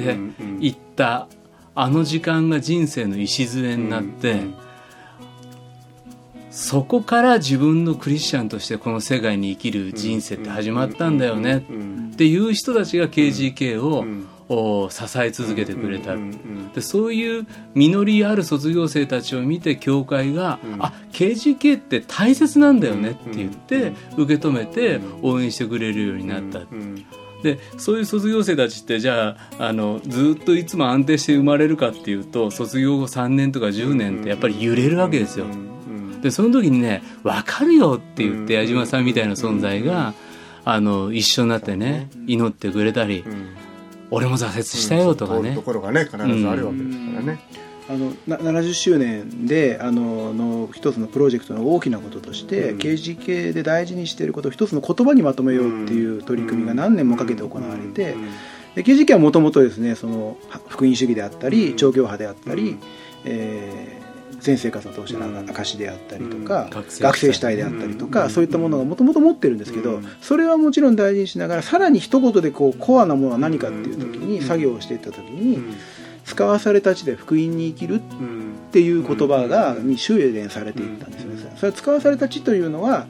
[0.60, 1.28] いった
[1.74, 4.40] あの時間が人生の礎になって、
[6.56, 13.78] そこから自分のクリスチャンとしてこの世界に生きる人生って始まったんだよねっていう人たちが KGK
[14.48, 16.16] を支え続けてくれた。
[16.74, 26.60] でそういう実りある卒業生たちを見て教会が「あ KGK って大切なんだよね」って言って受け止めて応援してくれるようになった。
[27.42, 35.44] でそういう卒業生たちってじゃああのずっといつも安定して生まれるかっていうと卒業後3年とか10年ってやっぱり揺れるわけですよ。
[36.26, 40.12] でその時にね「分かるよ」って言って矢島さんみたいな存在が
[40.64, 43.24] あの一緒になってね祈ってくれたり
[44.10, 45.54] 「俺も挫折したよ」とかね。
[45.54, 47.40] ところがね必ずあるわけですからね。
[47.88, 58.24] あの70周年であのの一つのプロジェクトの大きなこととして、うん、KGK で大事にしていることを一つの言葉にまとめようっていう取り組みが何年もかけて行われて、うん、
[58.74, 60.36] で KGK はもともとですねその
[60.68, 62.76] 福音主義であったり調教派であったり、
[63.24, 64.05] えー
[64.40, 66.68] 全生活を通しての証であったりとか、
[67.00, 75.58] 学生主体であったりとか、そういったものがもともと持ってるんですけど、それはもちろん大事にしながらさらに一言でこうコアなものは何かっていう時に作業をしていった時に、
[76.24, 78.00] 使わされた地で福音に生きるっ
[78.72, 81.52] ていう言葉がに修練されていったんですよね。
[81.56, 83.06] それは使わされた地というのは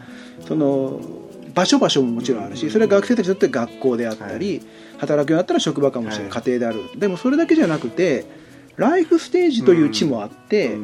[0.46, 1.00] その
[1.54, 4.60] 場所場所ももちろんあるしそれは学生たちにとって学校であったり、
[4.98, 6.98] 働くようになったら職場かもしれない、家庭である。
[6.98, 8.26] でもそれだけじゃなくて
[8.76, 10.76] ライフステージという地もあって、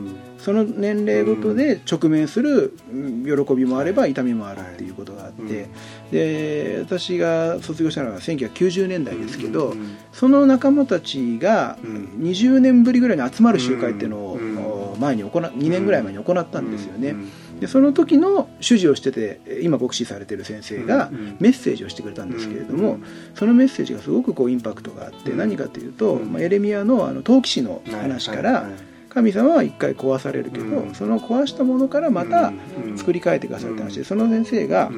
[0.42, 2.76] その年齢ごとで直面する
[3.24, 5.68] 喜びもあれば痛みもあるっていうことがあって、
[6.10, 9.74] で私が卒業したのは1990年代ですけど、
[10.12, 17.14] その仲間たちが20年ぶりぐらいに集まる集会っていうのを前に行2年ぐらい前に行ったんですよね。
[17.60, 22.98] でその時の主事をしてて今牧師されてる先生がメッセージをしてくれたんですけれども
[23.36, 28.68] そのメッセージがすごくこうインパクトがあって何かというと、まあ、エレミアのあの陶器師の話から
[29.12, 32.52] 神様は一回壊されるけどその壊したものからまた
[32.96, 34.90] 作り変えてくださるって話でその先生が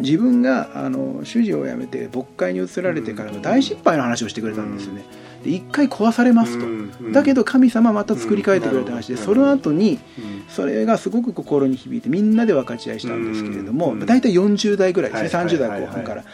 [0.00, 5.04] 自分があの主事を辞めて牧会に移られてからの大失敗の話をしてくれたんですよね。
[5.44, 10.00] で一回壊されますと、だけど神様また作り変えてくれた話で、その後に
[10.48, 16.24] それがすごく心に響いてみんなで分かち合いしたんですけれども、大体40代ぐらいですね、30代後半から。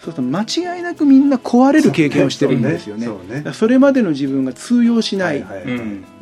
[0.00, 3.06] そうすると間違いなくみんな壊れる経験をしてるんですよね。
[3.46, 5.44] そそれまでの自分が通用しない、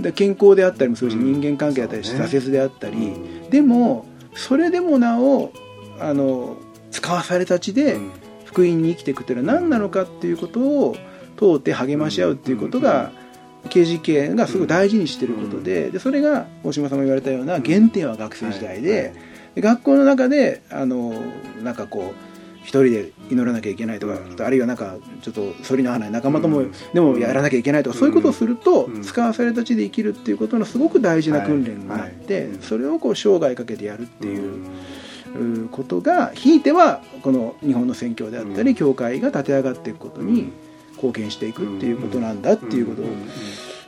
[0.01, 3.13] で健康であったりもするし、人間関係だったり挫折であったり、
[3.51, 5.53] でもそれでもなお
[6.01, 6.57] あの
[6.91, 7.99] 使わされた地で
[8.45, 10.97] 福音に生きていくというのは何なのかっていうことを
[11.37, 13.13] 通って励まし合うっていうことが、
[13.69, 19.15] KGK がすごい大事にしてることででそれが大島さんも言われたような原点は学生時代で,、
[19.57, 21.13] 学校の中であの
[21.63, 22.28] なんかこう
[22.69, 34.67] 一人で祈らなきゃいけないとか、あるいはなんかちょっと反りの花仲間とも、でもやらなきゃいけないとか、そういうことをすると、使わされた地で生きるっていうことのすごく大事な訓練があって、それをこう生涯かけてやるっていう。
[35.71, 40.51] ことがひいてはこの日本の宣教であったり教会が立て上がっていくことに
[40.95, 43.03] 貢献していくっていうことなんだっていうこ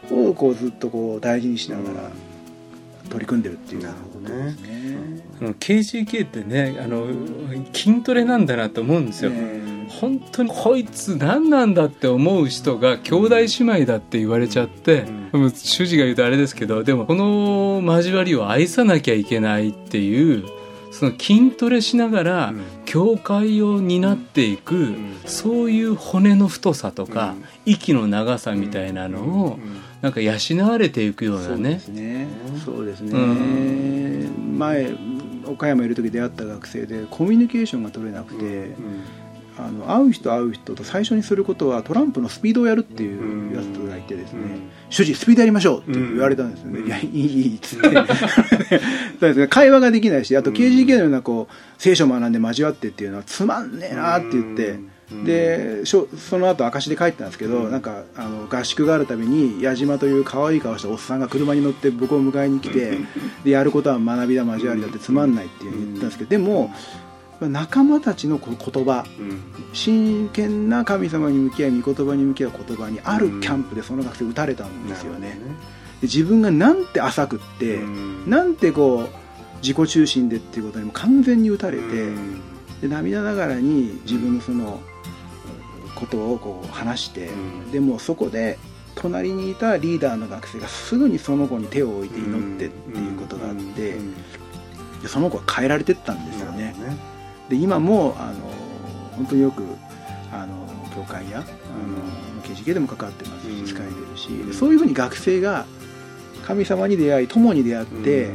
[0.09, 2.11] とをこうずっとこう大事にしながら
[3.09, 5.20] 取り組んでるっていうことですね。
[5.41, 7.07] KGK ってねあの
[7.73, 9.33] 筋トレなんだなと思うんですよ。
[9.89, 20.45] 本当にこいつ何なんだって思う人が兄弟姉妹だって言われちゃって、もう主治が言うとあれですけどでもこの交わりを愛さなきゃいけないっていう
[20.91, 29.59] その筋トレしながら教会を担っていく、そういう骨の太さとか、息の長さみたいなのを、
[30.03, 30.33] なんか養
[30.69, 31.57] われていくようなね。
[31.57, 32.29] そうですね。
[32.65, 34.91] そうですね、う前
[35.51, 38.71] 岡山いる時出会った学生でコミュニケーションが取れなくて、
[39.59, 44.41] あの会う人会う人と最初にすることはトランプのスピードをやるっていうやつがいてですね
[44.89, 47.89] 「主治スピードやりましょう」って言われたんですよね「いやいいいい」っつって。
[47.91, 55.00] そうですね会話ができないしあと KGK のようなこう聖書学んで交わってっていうのはつまんねえなって言って。
[55.25, 62.99] でその後証で帰ったんですけど、なんかあの合宿があるたびに矢島という可愛い顔したおっさんが車に乗って僕を迎えに来て
[63.45, 66.73] でやることは学びだ交わりだってつまんないって言ったんですけどでも
[67.41, 69.05] 仲間たちのこ言葉
[69.73, 75.39] 真剣な神様に向き合い御言葉に向き合う言葉にあるキャンプでその学生打たれたんですよね。
[76.01, 77.81] で自分がなんて浅くって、
[78.27, 79.09] なんてこう
[79.63, 81.85] 自己中心でっていうことにも完全に打たれて、
[82.83, 84.81] で涙ながらに自分のその
[86.01, 87.71] ことをこう話して、うん。
[87.71, 88.59] でもそこで
[88.95, 93.97] 隣にいたリーダーの学生がすぐにその子に手を置いて祈ってっていうことがあって、
[95.03, 96.75] でその子は変えられてったんですよね。
[97.49, 98.35] で今もあの
[99.17, 99.63] 本当によく
[100.33, 103.67] あの教会やあの KGK でも関わってますうん。
[103.67, 105.67] し使えてるしでそういうふうに学生が
[106.47, 108.33] 神様に出会い友に出会って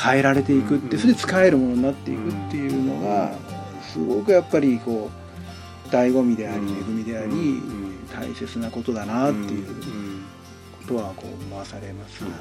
[0.00, 3.32] 変えられていくってうんそれで使えるものになっていくっていうのが
[3.82, 5.19] すごくやっぱりこう
[5.90, 6.68] 醍醐味でありうん。
[6.68, 8.06] 恵みでありうん。
[8.08, 10.24] 大切なことだなっていううん。
[10.86, 12.40] ことはこう回されます、うんはい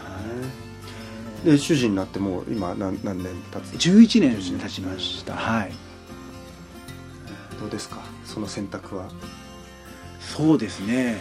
[1.46, 5.36] で主人になってもう今何何年経つ？11年経ちました。
[5.36, 5.72] はい。
[7.62, 8.02] どうですか？
[8.26, 9.08] その選択は。
[10.20, 11.18] そうですね。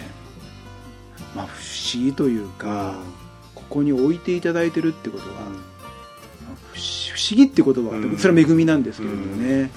[1.36, 1.62] まあ不
[1.94, 2.96] 思議というか、
[3.54, 5.34] ここに置いていただいてるってことは、
[6.72, 8.18] 不思議って言葉は、うん。
[8.18, 9.70] それは恵みなんですけれどもね、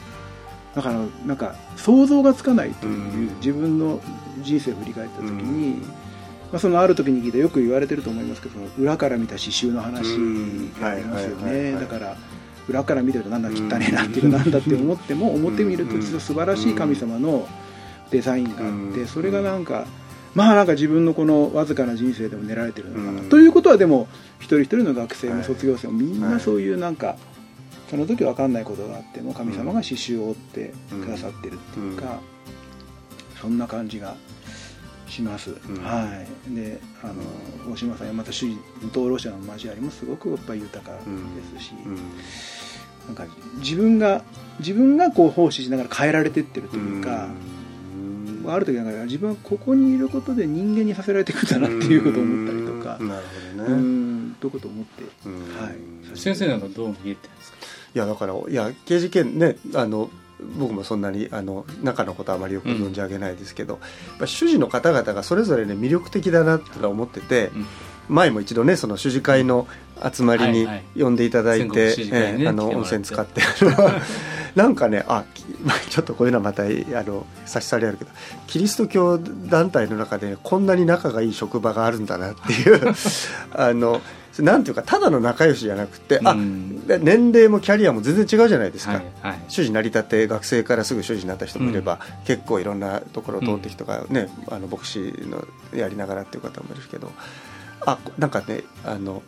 [0.76, 3.36] だからなんか想像がつかないという、うん。
[3.38, 4.00] 自分の
[4.42, 5.82] 人生を振り返った時に、
[6.52, 10.16] まあ、そのある時に聞いてよく言われてると思いますけど裏から見た刺繍の話
[10.80, 11.74] がありますよね。
[11.74, 12.16] だから
[12.70, 17.48] 裏から見てるとなんだ汚ねえなっていうかなんだって思っても表見ると実は素晴らしい神様の
[18.12, 18.56] デザインがあっ
[18.94, 19.08] てうん。
[19.08, 19.86] それがなんか
[20.36, 23.30] まあなんか自分のこのわずかな人生でも練られてるのかな、うん。
[23.30, 24.08] ということはでも
[24.40, 27.18] 一人一人の学生はいも卒業生もみんはないそういうなんか
[27.92, 32.22] その時分かんないことがあっても神様が刺繍を折ってくださってるっていうか、
[33.42, 34.16] そんな感じが
[35.10, 35.54] します、ん。
[35.84, 36.56] はい。
[36.56, 38.46] であの大島さんやまた主
[38.82, 41.96] 無党ロシアの交わりもすごくやっぱり豊かですし、うん。
[43.08, 43.26] なんか
[43.58, 44.24] 自分が
[44.60, 47.28] 自分がこう奉仕しながら変えられてってるというか、
[48.46, 48.52] うん。
[48.54, 53.08] ある時なんか自分はここにいることで人間にさせられていくんだなっていうことを思ったりとかうん。
[53.10, 53.24] なる
[53.58, 53.82] ほうどね。
[53.82, 55.40] んということを思って、うん。
[55.62, 56.18] はい。
[56.18, 57.34] 先生なんかどう見えてる
[57.94, 60.10] いやだからいや刑事件ねあの
[60.58, 63.80] 僕もそんなにあの中のことはあまりよく存じ上げないですけど、や
[64.16, 67.66] っぱ主事の方々がそれぞれね魅力的だなってのは思ってて、うん。
[68.10, 69.68] 前も一度ねその主事会の
[70.12, 71.96] 集まりに呼んでいただいて、
[72.48, 73.42] あの温泉使って
[74.56, 75.44] なんかねあき
[75.90, 76.66] ちょっとこういうのはまたあ
[77.04, 78.12] の差し障りあるけど
[78.48, 82.94] キリスト教団体の中でこんなに仲がいい職場があるんだなっていう
[83.54, 84.02] あの
[84.40, 86.88] なんていうかただの仲良しじゃなくて、あうん。
[86.88, 89.40] で年齢もキャリアも全然違うじゃないですか、はいはい。
[89.50, 95.46] 主事成り立って学生からすぐ主事になった人もいれば、結構いろんなところを通ってきとかね、あの牧師の
[95.78, 97.12] やりながらっていう方もいるけど
[97.86, 99.22] あなんかねあの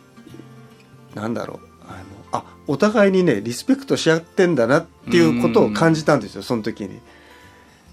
[1.14, 7.00] なんだろうあのあお互いにねリスペクトし合ってんだなっていうことを感じたんですよその時に。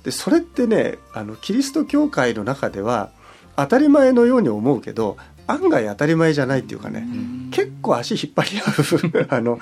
[0.04, 3.12] でそれってねあのキリスト教会の中では
[3.56, 7.06] 当たり前のように思うけど案外当たり前じゃないっていうかね、
[7.52, 9.60] 結構足引っ張り合う あの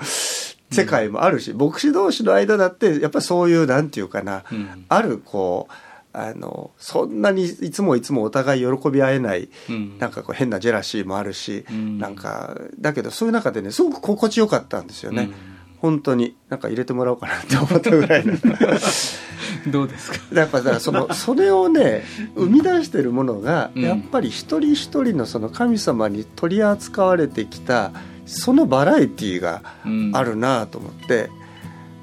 [0.70, 4.84] 世界もあるし、牧師同士の間だってやっぱりそういうなんていうかな、うん。
[4.88, 5.72] あるこう
[6.12, 9.98] あのそんなにいつもいつもお互い喜び合えないうん。
[9.98, 11.98] なんかこう変なジェラシーもあるし、うん。
[11.98, 15.30] なんかだけどそういう中でねすごく心地よかったんですよね、
[15.78, 18.24] 本当になんか入れてもらおうかなって思ったぐらい
[19.70, 20.18] どうですか？
[20.34, 22.02] やっぱだからその それをね
[22.34, 23.82] 生み出してるものがうん。
[23.82, 27.92] やっぱり一人一人のその神様に取り扱われてきた
[28.26, 30.10] そのバラエティーがうん。
[30.14, 31.30] あるなと思って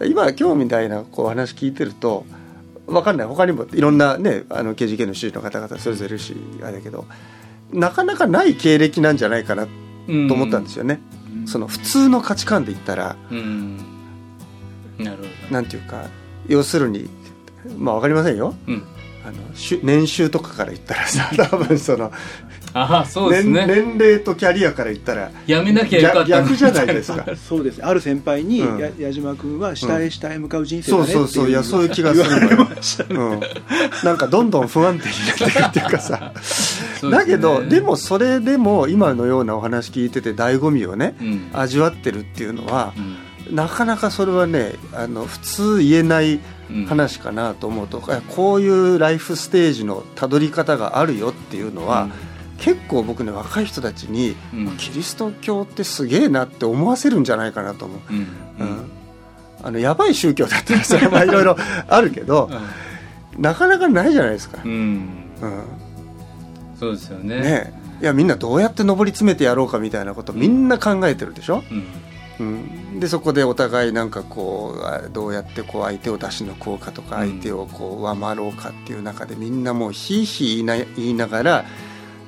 [0.05, 2.26] 今今日みたいなこう話聞いてると
[2.88, 3.27] 分かんない。
[3.27, 7.05] 他にもいろんなねあの KGK の主事の方々それぞれいるしあれだけど
[7.71, 9.71] なかなかない経歴なんじゃないかなと
[10.09, 11.01] 思ったんですよね、
[11.45, 13.77] その普通の価値観で言ったらうん。
[14.97, 15.29] なるほど。
[15.53, 16.05] なんていうか
[16.47, 17.09] 要するに
[17.77, 18.55] まあわかりませんよ。
[18.67, 18.83] うん
[19.28, 22.11] あのしゅ年収とかから言ったらさ 多分その
[22.73, 23.67] ああそうです年ね。
[23.67, 27.25] 年齢とキャリアから言ったらやめなきゃよかった逆逆じゃないですか。
[27.36, 28.80] そうですある先輩に、うん。
[28.80, 31.49] や矢島君は下へ下へ向かう人生だねそうそうそう。
[31.49, 32.67] いやそういう気がするのよ、
[33.09, 33.39] うん、
[34.03, 36.34] なんかどんどん不安定になっていくっていうかさ。
[37.03, 37.09] ね。
[37.09, 41.49] だけどでもそれでも今のようなお話聞いてて醍醐味をね、うん。
[41.53, 43.17] 味わってるっていうのはう、ん
[43.52, 46.39] なかなかそれはねあの普通言えない
[46.70, 46.86] うん。
[46.86, 52.10] 話かなと思うと、えこういうライフステージのたどり方があるよっていうのは、
[52.60, 54.78] 結構僕ね若い人たちに、うん。
[54.78, 58.00] キリスト教ってすげえなって思わせるんじゃないかなと思う。
[58.10, 58.18] うん。
[58.60, 58.91] うん。
[59.64, 61.56] あのやばい宗教だったらそれはいろいろ
[61.88, 62.50] あるけど
[63.39, 64.60] なかなかないじゃないですか。
[64.64, 64.72] う、ん。
[64.72, 65.64] うん。
[66.80, 67.39] そうですよね。
[67.39, 68.04] ねえ。
[68.04, 71.86] いやみんなどうやって上り詰めてやろうかみたいなことみんな考えてるでしょ、うん
[72.39, 77.29] うん、でそこでお互いなんかこうあどうやってこう相手を出し抜こうかとかうん。
[77.31, 81.65] 相手をこう上回ろうかっていう中でみんなもうひいひい言いながら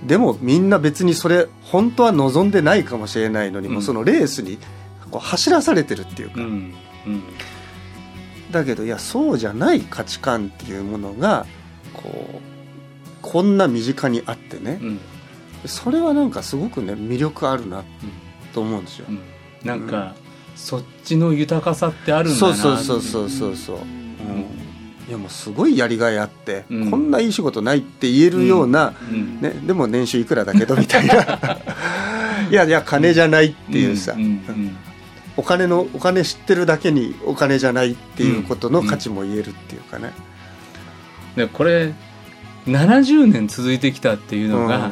[0.05, 3.73] でもみんな別にそれ本当は望んでないかもしれないのに、うん。
[3.75, 4.57] もうそのレースに
[5.11, 6.73] こう走らされてるっていうか、うん。
[7.05, 7.23] うん。
[8.51, 11.45] だけどいやそうじゃない価値観っていうものが
[11.93, 12.39] こう
[13.21, 14.79] こんな身近にあってね。
[14.81, 14.99] うん。
[15.65, 17.83] それはなんかすごくね魅力あるな
[18.53, 19.05] と思うんですよ。
[19.09, 19.19] うん
[19.63, 20.15] なんか
[20.55, 23.85] そっちの豊かさってあるんだそうなそうそうそうそうそう、うん。
[25.07, 26.91] いやもうすごいやりがいあって、うん。
[26.91, 29.41] こんないい仕事ないって言えるような、うん。
[29.41, 31.15] ね、でも年収いくらだけどみたいな。
[32.51, 34.21] いやいや金じゃないっていうさ、ん。
[34.21, 34.77] ん。
[35.37, 40.11] お金のお金知ってるだけにお金じゃないっていうことの価値も言えるっていうかね、
[41.37, 41.93] でこれ
[42.67, 44.91] 70年続いてきたっていうのが、うん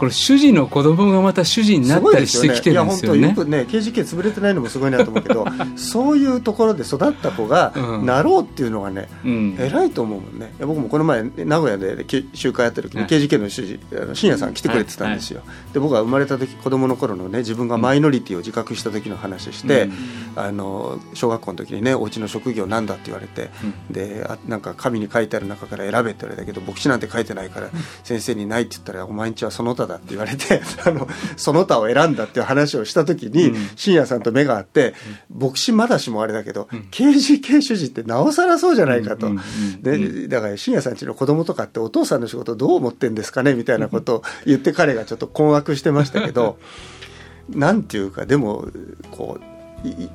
[0.00, 3.18] これ主人の子供がまた主人になったりしてきてるんですよね。
[3.18, 5.44] いや本当よくね KGK 潰れてないのもすごいなと思うけど
[5.76, 8.06] そういうところで育った子がうん。
[8.06, 9.56] なろうっていうのがね、うん。
[9.58, 10.54] 偉いと思うもんね。
[10.58, 13.10] 僕もこの前名古屋でけ集会やってる時にはい。
[13.10, 15.42] KGK の主人あの深夜さん来てくれてたんですよ、
[15.74, 19.92] で僕が生まれた時子供の頃のね自分がマイノリティを自覚した時の話して、うん。
[20.36, 23.50] あの小学校の時にねお家の職業なんだって言われて、
[23.90, 27.68] であなんか紙に書いてある中から選べって言われたけど牧師なんて書いてないから
[28.02, 33.70] 先生にないって言ったらお前んちはその他だって言われて あのその他を選んだっていう話をした時に、うん。
[33.76, 34.94] 深夜さんと目が合って、
[35.34, 46.58] 牧師まだしもあれだけど、KGK 主人ってなおさらそうじゃないかと、うんうんうんでだから深夜さんちの子供とかってお父さんの仕事どう思ってんですかねみたいなことを言って彼がちょっと困惑してましたけど
[47.50, 48.68] なんていうかでも
[49.10, 49.59] こう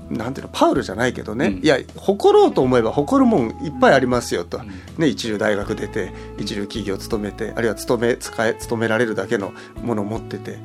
[0.10, 1.64] なんていうのパウルじゃないけどね、うん。
[1.64, 4.60] いや誇ろうと思えば誇るもんいっぱいありますよと、
[4.98, 10.60] ね、一流大学出て一流企業勤めてあるいは勤め使え勤められるだけのものを持ってて。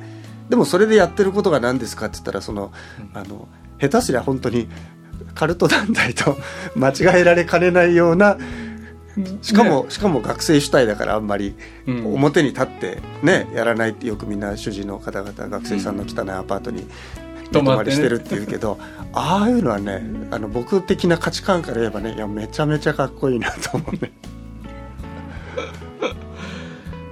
[0.49, 2.73] でもそれでやってることが何ですかって言ったらその
[3.13, 3.47] あの
[3.79, 4.67] 下手すりゃ本当に
[5.33, 6.37] カルト団体と
[6.75, 8.37] 間違えられかねないような
[9.41, 12.05] しかも、しかも学生主体だからあんまりうん。
[12.13, 18.77] 表に立ってね、やらないってよくみんな主人の方々学生さんの汚いアパートに寝泊まりしてるっていうけど、
[19.13, 24.11] ああいうのはねあの僕的な価値観から言えばねいやめちゃめちゃかっこいいなと思うね。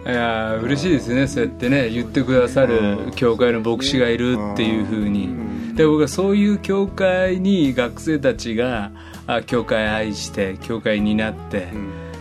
[0.06, 5.76] いやー嬉しいですねそうやってね言ってくださる教会の牧師がいるっていうふうに、うん。
[5.76, 8.92] で僕はそういう教会に学生たちが
[9.28, 11.68] あ教会愛して教会になって、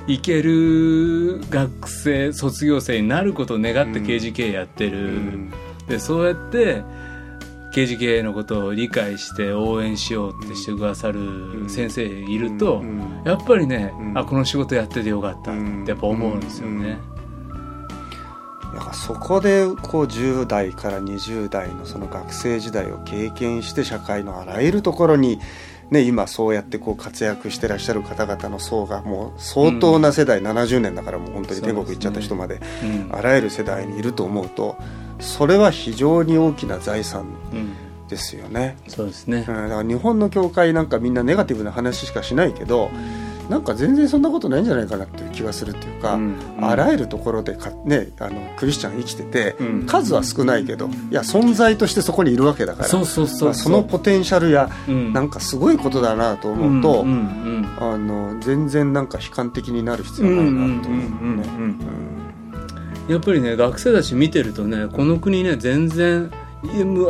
[0.06, 4.06] 行ける学生卒業生になることを願ってうん。
[4.06, 5.52] KGK やってる、うん。
[5.88, 6.82] でそうやって
[7.78, 14.18] KGK のことを理解して応援しようってしてくださる先生いると、うんやっぱりね、うん。
[14.18, 15.54] あこの仕事やっててよかったっ
[15.84, 16.98] てやっぱ思うんですよね。
[18.74, 25.40] だからそこでこう10代から20代のその学生時代を経験して社会のあらゆるところに、
[25.90, 34.78] ね、今そうやってこう活躍してらっしゃる方々の層がもう相当な世代、70年だからもう本当に天国行っちゃった人までうんあらゆる世代にいると思うと
[35.20, 37.88] それは非常に大きな財産うん。
[38.08, 38.76] ですよね。
[38.88, 39.38] そうですね。
[39.38, 42.90] うん、だから日本の教会なんかみんなネガティブな話しかしないけど
[43.48, 46.36] なんか全然そんなことないんじゃないかなっていう気がするっていうか、うん。
[46.60, 49.86] あらゆるところでか、ね、あのクリスチャン生きてて、うん。
[49.86, 55.12] 数は少ないけどいや存在としてそこにいるわけだからそうそうそうまあそのポテンシャルや、うん。
[55.12, 62.17] なんかすごいことだなと思うと、うんうんあの全然なんか悲観的になる必要はないなと思うね。
[63.08, 66.30] やっぱりね学生たち見てるとねこの国ね全然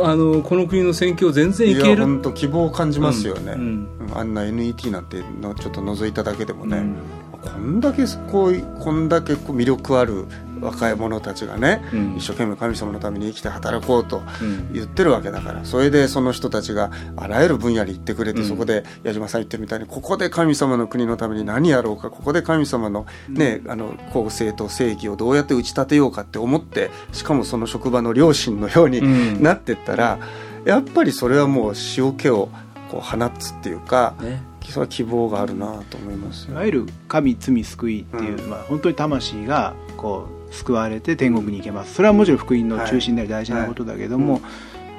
[0.03, 2.03] あのこの国の選挙全然いける。
[2.03, 4.17] 本当希望を感じますよね、うんうん。
[4.17, 6.95] あんな NET なんてのちょっと覗いただけでもね、うん。
[7.41, 10.25] こんだけこうこんだけこう魅力ある
[10.61, 12.15] 若い者たちがね、うん。
[12.17, 14.73] 一生懸命神様のために生きて働こうとうん。
[14.73, 18.47] 言ってるわけだからそれでその人たちがあらゆる分野に行ってくれて、うん。
[18.47, 29.43] そこで矢島さん言ってるみたいにここで神様の国のために何やろうかここで神様の,、ねあの公正と正義をどうやって打ち立てようかって思ってしかもその職場の両親のようにうん。
[29.43, 30.19] なってったら、
[30.65, 32.49] やっぱりそれはもう塩気を
[32.91, 34.41] こう放つっていうか、ね。
[34.69, 36.53] それは希望があるなと思いますよ。
[36.53, 38.49] いわゆる神罪救いっていう、うん。
[38.49, 44.41] まあ、本当に魂がこう救われて天国に行けますそれはもちろん福音の中心であり大事なことだけども、はい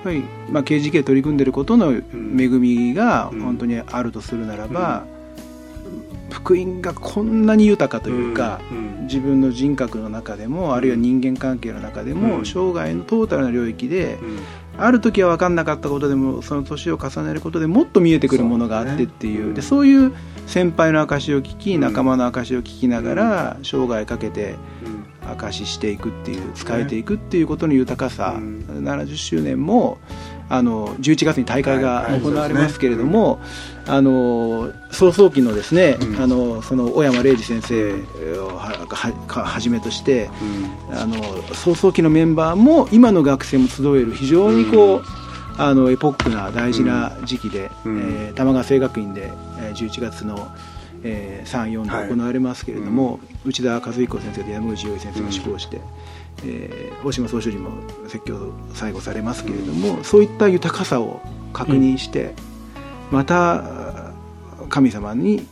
[0.00, 2.00] やっぱり、まあ、KGK 取り組んでることの恵
[2.48, 5.04] みが本当にあるとするならば、
[6.30, 8.60] 福音がこんなに豊かというか、
[9.02, 14.18] 自分の人格の中でもあるいは人間関係の中でも、生涯のトータルな領域で、
[14.78, 20.14] ある時は分かんなかったことでもその年を重ねることでもっと見えてくるものがあってっていうそうねでそういう
[20.46, 24.54] 先輩の証を聞き仲間の証を聞きながら生涯かけて
[25.32, 28.64] 証ししていくっていう使えていくっていうことの豊かさ、うん。
[28.84, 29.98] 70周年も
[30.48, 33.40] あの11月に大会が行われますけれども、
[33.86, 36.20] あの早々期のですね、うん。
[36.20, 37.92] あのその小山礼二先生
[38.40, 40.28] をはじめとして
[40.92, 41.14] あの
[41.54, 45.04] 早々期のメンバーも今の学生も集える非常にこう、うん。
[45.58, 47.98] あのエポックな大事な時期で、うん。
[47.98, 50.50] えー玉川清学院で、えー11月の、
[51.02, 55.80] えー、3、4で行われますけれども、内田和彦先生と山口洋一先生が志向して、
[56.44, 57.70] えー大島総書記も
[58.08, 61.20] 説教を最後されますけれども、そういった豊かさを
[61.52, 62.34] 確認して、
[63.10, 64.12] また
[64.68, 65.46] 神様に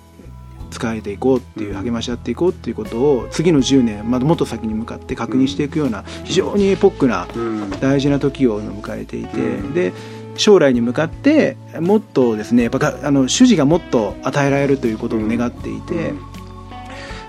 [0.70, 7.70] 仕えていこうっていう励まし合っていこうっていうことを次の10年まだもっと先に向かって確認していくような非常にエポックなうん。
[7.80, 9.74] 大事な時を迎えていて、うん。
[9.74, 9.92] で
[10.38, 16.14] 将来に向かってもっとですねやっぱがあの主事がもっと与えられるということを願っていて、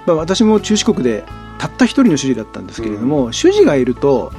[0.06, 1.26] まあ、私も中四国で
[1.58, 4.32] たった一人の主事だったんですけれども、主事がいると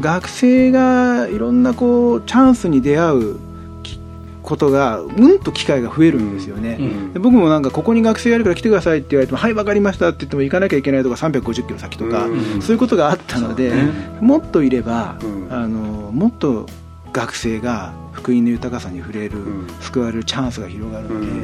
[0.00, 3.38] 学生がいろんなこうチャンスに出会う
[3.82, 4.00] き
[4.42, 6.78] ことがうんと機会が増えるんですよね。
[6.80, 7.12] うん。
[7.12, 12.62] で僕もなんかここに学生がいるから来てくださいって言われてもはい分かりましたって言っても行かなきゃいけないとか350キロ先とか、うん。
[12.62, 13.92] そういうことがあったので、ね。
[14.20, 15.48] もっといれば、うん。
[15.52, 16.66] あのもっと
[17.12, 19.66] 学生が福音の豊かさに触れる、ん。
[19.80, 21.40] 救われるチャンスが広がるうんの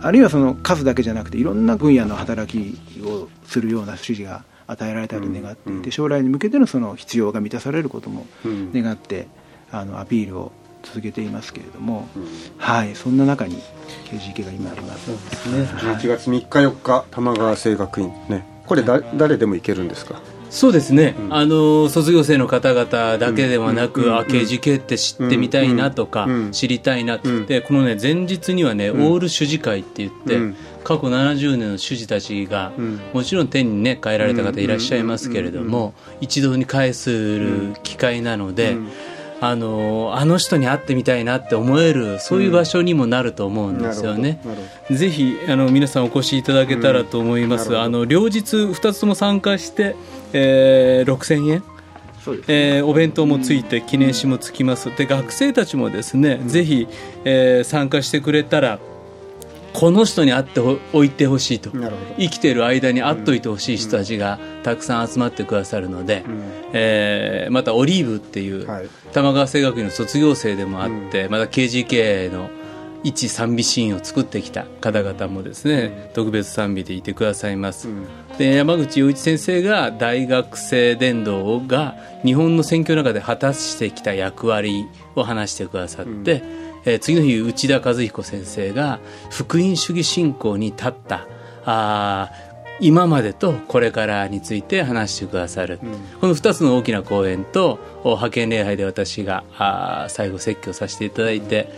[0.00, 8.72] で、あるいはその数だけじゃなくていろんな分野の働きをするような指示が与えられたり願っていて、うん将来に向けてのその必要が満たされることもうん。
[8.72, 9.26] 願って
[9.70, 12.26] あのアピールを続けていますけれども、うん。
[12.58, 13.56] はいそんな中に
[14.10, 15.10] KGK が今あります。
[15.10, 18.08] 11月3日4日玉川清学院。
[18.28, 18.46] ね。
[18.66, 20.20] これだ誰でも行けるんですか？
[20.56, 21.34] そうですね、うん。
[21.34, 24.06] あの卒業生の方々だけではなく、うん。
[24.08, 24.16] うん。
[24.16, 26.52] あ KGK って知ってみたいなとか、うん。
[26.52, 27.46] 知りたいなって、うん。
[27.46, 29.12] でこのね前日にはね、うん。
[29.12, 30.56] オール主事会って言って、うん。
[30.82, 33.00] 過去70年の主事たちが、うん。
[33.12, 35.92] もちろん天にね帰られた方いらっしゃいますけれども、
[36.22, 38.88] 一堂に会する機会なので、うん
[39.40, 44.40] あのあの人に会ってみたいなって思えるそういう場所にもなると思うんですよね。
[44.44, 47.80] なるほぜひあの皆さんお越しいただけたらと思います、うん。
[47.80, 49.94] あの両日2つとも参加して、
[50.32, 51.64] えー6000円、
[52.24, 52.52] そうです。
[52.52, 54.90] えーお弁当もついて記念誌もつきます。
[54.96, 56.88] で学生たちもですね、ぜひ、
[57.24, 58.78] えー参加してくれたら
[59.78, 61.70] この人に会ってほおいてほしいと。
[62.18, 66.42] 生きてる間に会っといてほしい人たちがたくさん集まってくださるので、うん。
[66.72, 68.88] えーまたオリーブっていう、はい。
[69.12, 72.48] 玉川清学院の卒業生でもあって、また KGK の
[73.04, 78.06] 一賛美シーンを作ってきた方々もですね、特別賛美でいてくださいます、うん。
[78.38, 86.42] で山口洋一先生が大学生伝道が日本の選挙の中で果たしてきた役割を話してくださって、
[86.86, 91.26] えー次の日内田和彦先生が福音主義信仰に立った。
[91.64, 92.46] あー
[92.78, 95.78] 今までとこれからについて話してくださる、
[96.20, 101.68] この2つの大きな講演とお派遣礼拝で私があー最後説教させていただいて、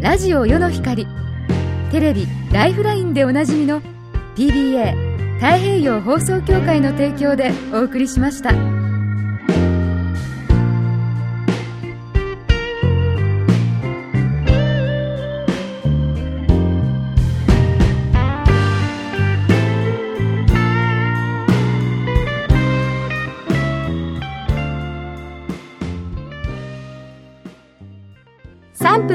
[0.00, 1.06] ラジオ世の光
[1.90, 3.82] テレビ「ライフライン」でおなじみの
[4.36, 4.94] PBA
[5.34, 8.77] 太平洋放送協会の提供でお送りしました。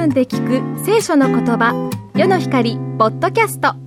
[0.03, 3.82] 分で聞く聖書の言葉世の光ポッドキャスト。